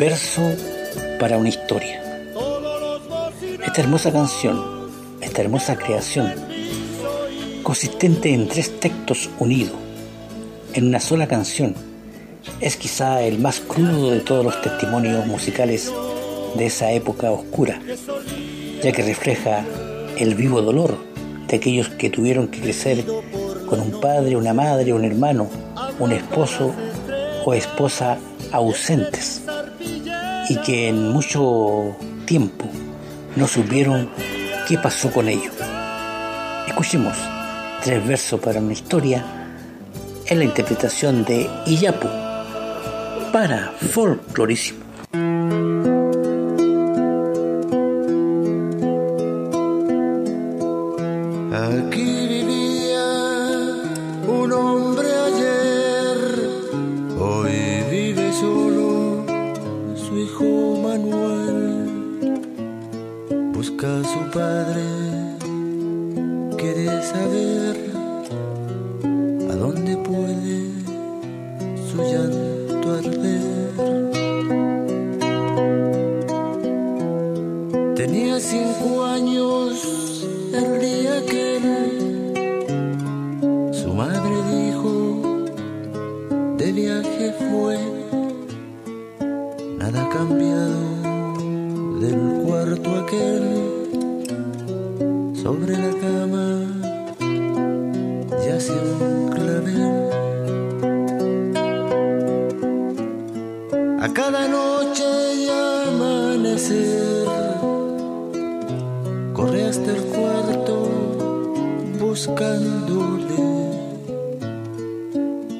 Verso 0.01 0.41
para 1.19 1.37
una 1.37 1.49
historia. 1.49 2.01
Esta 3.63 3.81
hermosa 3.81 4.11
canción, 4.11 4.89
esta 5.21 5.43
hermosa 5.43 5.75
creación, 5.75 6.33
consistente 7.61 8.33
en 8.33 8.47
tres 8.47 8.79
textos 8.79 9.29
unidos 9.37 9.75
en 10.73 10.87
una 10.87 10.99
sola 10.99 11.27
canción, 11.27 11.75
es 12.59 12.77
quizá 12.77 13.21
el 13.21 13.37
más 13.37 13.59
crudo 13.59 14.09
de 14.09 14.21
todos 14.21 14.43
los 14.43 14.59
testimonios 14.63 15.27
musicales 15.27 15.93
de 16.55 16.65
esa 16.65 16.91
época 16.91 17.29
oscura, 17.29 17.79
ya 18.81 18.91
que 18.91 19.03
refleja 19.03 19.63
el 20.17 20.33
vivo 20.33 20.63
dolor 20.63 20.97
de 21.47 21.57
aquellos 21.57 21.89
que 21.89 22.09
tuvieron 22.09 22.47
que 22.47 22.59
crecer 22.59 23.05
con 23.67 23.79
un 23.79 24.01
padre, 24.01 24.35
una 24.35 24.55
madre, 24.55 24.93
un 24.93 25.05
hermano, 25.05 25.47
un 25.99 26.11
esposo 26.11 26.73
o 27.45 27.53
esposa 27.53 28.17
ausentes 28.51 29.40
y 30.49 30.57
que 30.57 30.89
en 30.89 31.09
mucho 31.09 31.95
tiempo 32.25 32.65
no 33.35 33.47
supieron 33.47 34.09
qué 34.67 34.77
pasó 34.77 35.11
con 35.11 35.27
ellos. 35.27 35.53
Escuchemos 36.67 37.17
tres 37.83 38.05
versos 38.07 38.39
para 38.39 38.59
una 38.59 38.73
historia 38.73 39.25
en 40.25 40.39
la 40.39 40.45
interpretación 40.45 41.23
de 41.25 41.49
Iyapu 41.65 42.07
para 43.31 43.71
folclorísimo. 43.91 44.90
noche 104.61 105.11
y 105.35 105.49
amanecer. 105.87 107.27
Corre 109.33 109.61
hasta 109.69 109.91
el 109.91 110.03
cuarto 110.13 110.75
buscándole. 111.99 113.41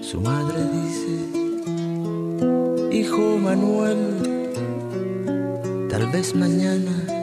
Su 0.01 0.19
madre 0.21 0.59
dice, 0.79 1.13
hijo 2.91 3.37
Manuel, 3.47 4.01
tal 5.89 6.05
vez 6.11 6.35
mañana 6.35 7.20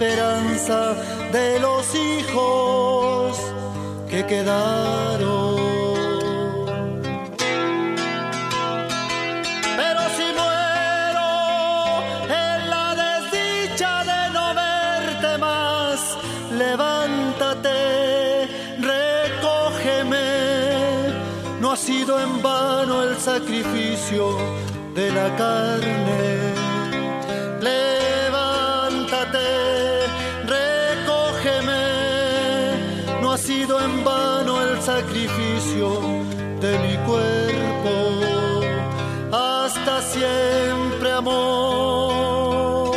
esperanza 0.00 0.94
de 1.30 1.60
los 1.60 1.94
hijos 1.94 3.36
que 4.08 4.24
quedaron. 4.24 5.60
Pero 9.76 10.00
si 10.16 10.26
muero 10.40 11.30
en 12.30 12.70
la 12.70 12.94
desdicha 13.04 14.02
de 14.04 14.30
no 14.32 14.54
verte 14.54 15.36
más, 15.36 16.16
levántate, 16.56 17.78
recógeme. 18.80 20.28
No 21.60 21.72
ha 21.72 21.76
sido 21.76 22.18
en 22.22 22.40
vano 22.40 23.02
el 23.02 23.18
sacrificio 23.18 24.34
de 24.94 25.12
la 25.12 25.36
carne. 25.36 26.69
sacrificio 35.00 35.88
de 36.60 36.78
mi 36.84 36.96
cuerpo. 37.08 37.94
Hasta 39.32 40.02
siempre, 40.02 41.12
amor. 41.12 42.90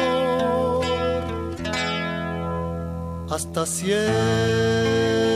Hasta 3.30 3.66
siempre. 3.66 5.33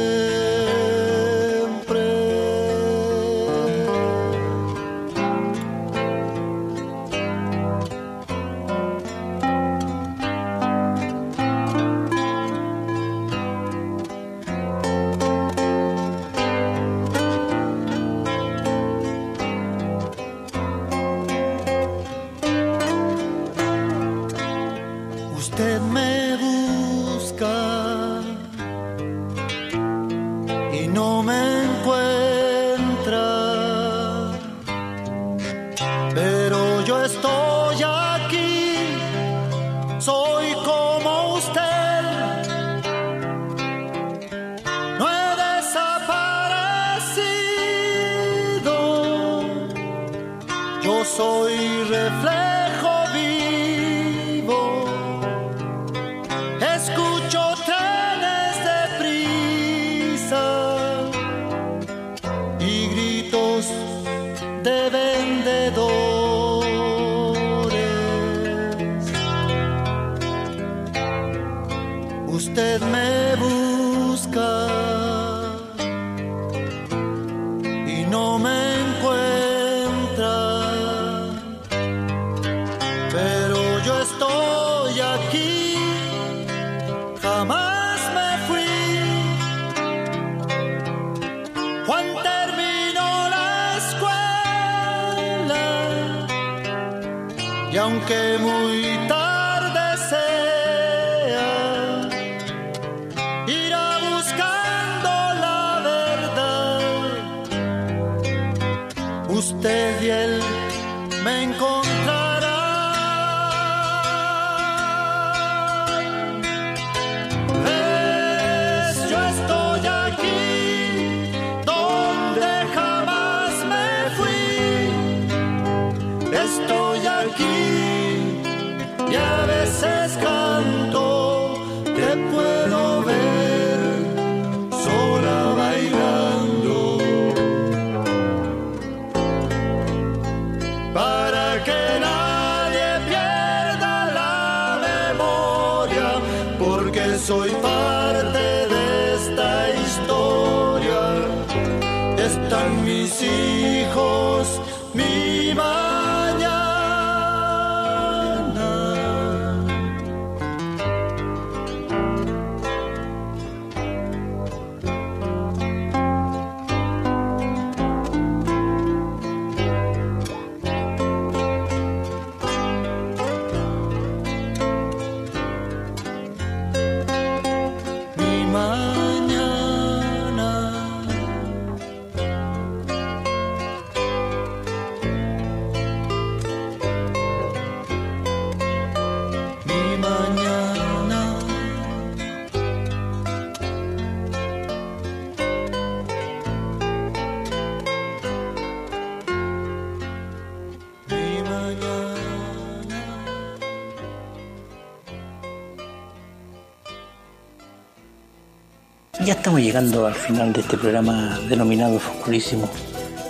Ya 209.27 209.33
estamos 209.33 209.59
llegando 209.59 210.07
al 210.07 210.15
final 210.15 210.53
de 210.53 210.61
este 210.61 210.77
programa 210.77 211.37
denominado 211.49 211.99
Folclorísimo, 211.99 212.69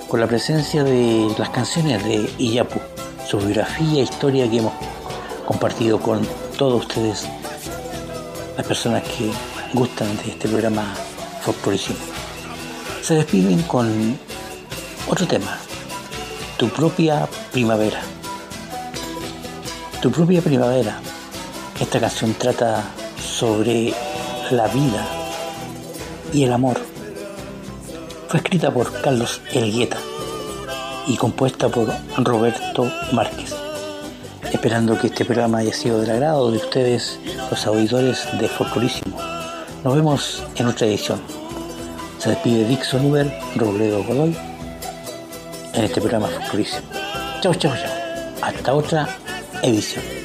con 0.07 0.19
la 0.19 0.27
presencia 0.27 0.83
de 0.83 1.27
las 1.39 1.49
canciones 1.49 2.03
de 2.03 2.29
Iyapu, 2.37 2.79
su 3.27 3.39
biografía 3.39 4.01
e 4.01 4.03
historia 4.03 4.47
que 4.47 4.59
hemos 4.59 4.73
compartido 5.47 5.99
con 5.99 6.21
todos 6.55 6.85
ustedes, 6.85 7.27
las 8.55 8.67
personas 8.67 9.01
que 9.05 9.31
gustan 9.73 10.15
de 10.17 10.33
este 10.33 10.47
programa 10.47 10.93
Folclorísimo. 11.41 11.97
Se 13.01 13.15
despiden 13.15 13.63
con 13.63 14.19
otro 15.07 15.25
tema, 15.25 15.57
Tu 16.59 16.69
propia 16.69 17.27
primavera. 17.51 18.01
Tu 19.99 20.11
propia 20.11 20.43
primavera. 20.43 20.99
Esta 21.79 21.99
canción 21.99 22.35
trata 22.35 22.83
sobre 23.19 23.95
la 24.51 24.67
vida 24.67 25.26
y 26.37 26.43
el 26.43 26.53
amor. 26.53 26.77
Fue 28.27 28.37
escrita 28.37 28.69
por 28.71 29.01
Carlos 29.01 29.41
Elgueta 29.53 29.97
y 31.07 31.17
compuesta 31.17 31.67
por 31.67 31.91
Roberto 32.17 32.91
Márquez. 33.11 33.55
Esperando 34.53 34.99
que 34.99 35.07
este 35.07 35.25
programa 35.25 35.59
haya 35.59 35.73
sido 35.73 35.99
del 35.99 36.11
agrado 36.11 36.51
de 36.51 36.57
ustedes, 36.57 37.19
los 37.49 37.65
auditores 37.65 38.27
de 38.39 38.47
Folclorísimo. 38.47 39.17
Nos 39.83 39.95
vemos 39.95 40.43
en 40.57 40.67
otra 40.67 40.85
edición. 40.85 41.19
Se 42.19 42.29
despide 42.29 42.67
Dixon 42.67 43.07
Uber, 43.07 43.35
Robledo 43.55 44.03
Godoy, 44.03 44.37
en 45.73 45.83
este 45.83 45.99
programa 45.99 46.27
Folclorísimo. 46.27 46.87
Chau, 47.41 47.55
chau, 47.55 47.71
chau. 47.71 47.91
Hasta 48.43 48.75
otra 48.75 49.09
edición. 49.63 50.16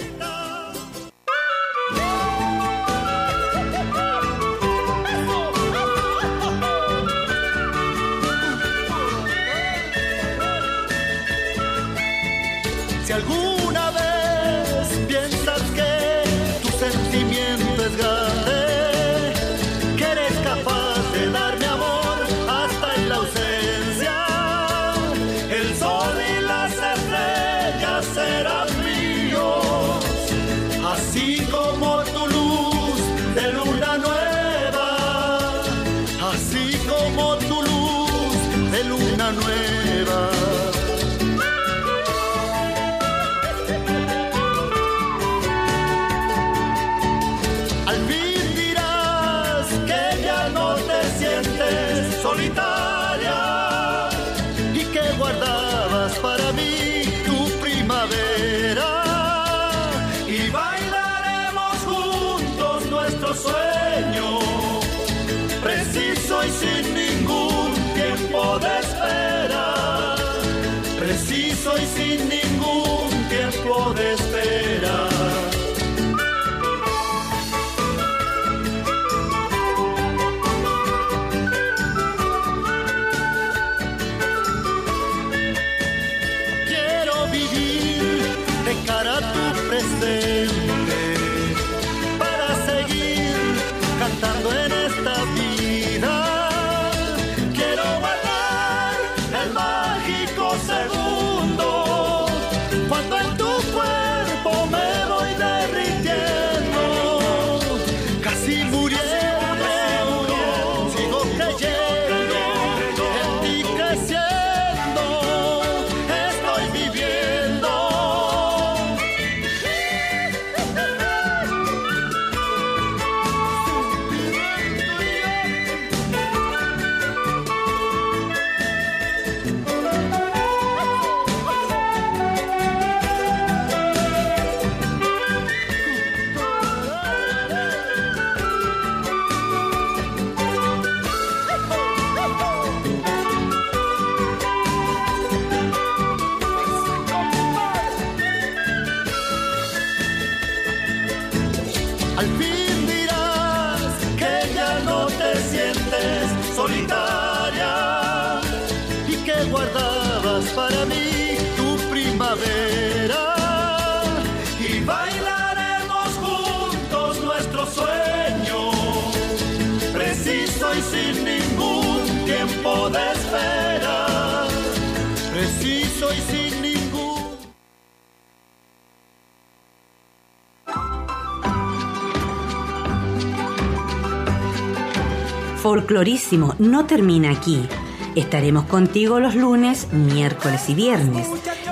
Folclorísimo 185.73 186.55
no 186.59 186.85
termina 186.85 187.31
aquí. 187.31 187.67
Estaremos 188.15 188.65
contigo 188.65 189.21
los 189.21 189.35
lunes, 189.35 189.91
miércoles 189.91 190.69
y 190.69 190.75
viernes, 190.75 191.27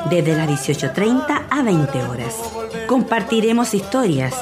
desde 0.09 0.35
las 0.35 0.49
18.30 0.49 1.49
a 1.51 1.63
20 1.63 2.03
horas. 2.05 2.35
Compartiremos 2.87 3.75
historias, 3.75 4.35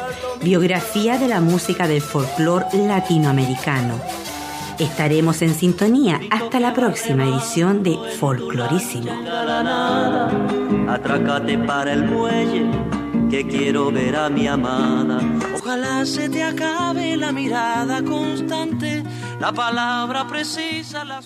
biografía 0.45 1.19
de 1.19 1.27
la 1.27 1.41
música 1.41 1.89
del 1.89 2.03
folclore 2.03 2.67
latinoamericano. 2.87 4.01
Estaremos 4.79 5.43
en 5.43 5.53
sintonía 5.53 6.21
hasta 6.31 6.61
la 6.61 6.73
próxima 6.73 7.25
edición 7.25 7.83
de 7.83 7.99
Folclorísimo. 8.21 9.11
Atrácate 10.89 11.59
para 11.59 11.95
el 11.95 12.05
muelle, 12.05 12.65
que 13.29 13.45
quiero 13.45 13.91
ver 13.91 14.15
a 14.15 14.29
mi 14.29 14.47
amada. 14.47 15.21
Ojalá 15.69 16.07
se 16.07 16.29
te 16.29 16.45
acabe 16.45 17.17
la 17.17 17.33
mirada 17.33 18.03
constante, 18.03 19.03
la 19.41 19.53
palabra 19.53 20.27
precisa, 20.27 21.05
la 21.05 21.21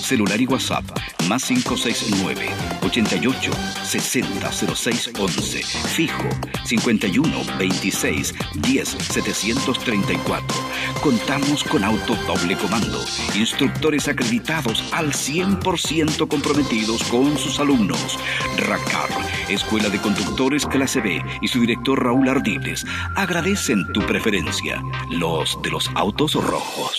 Celular 0.00 0.40
y 0.40 0.46
WhatsApp, 0.46 0.84
más 1.28 1.44
569 1.44 2.48
88 2.82 3.50
60 3.84 4.52
06 4.52 5.10
11. 5.18 5.62
Fijo 5.62 6.28
51 6.64 7.28
26 7.58 8.34
10 8.54 8.88
734. 8.88 10.56
Contamos 11.02 11.64
con 11.64 11.82
auto 11.82 12.14
doble 12.26 12.56
comando, 12.56 13.04
instructores 13.34 14.06
acreditados 14.06 14.84
al 14.92 15.12
100% 15.12 16.28
comprometidos 16.28 16.83
con 17.10 17.38
sus 17.38 17.58
alumnos. 17.60 18.18
RACAR, 18.58 19.08
Escuela 19.48 19.88
de 19.88 19.98
Conductores 20.00 20.66
Clase 20.66 21.00
B 21.00 21.22
y 21.40 21.48
su 21.48 21.60
director 21.60 22.02
Raúl 22.02 22.28
Ardiles 22.28 22.84
agradecen 23.16 23.90
tu 23.92 24.00
preferencia, 24.00 24.82
los 25.10 25.60
de 25.62 25.70
los 25.70 25.90
autos 25.94 26.34
rojos. 26.34 26.98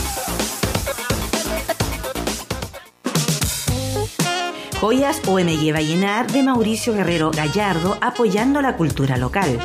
Joyas 4.81 5.21
OMG 5.27 5.71
Vallenar 5.71 6.29
de 6.31 6.41
Mauricio 6.41 6.95
Guerrero 6.95 7.29
Gallardo 7.29 7.99
apoyando 8.01 8.63
la 8.63 8.77
cultura 8.77 9.15
local. 9.15 9.59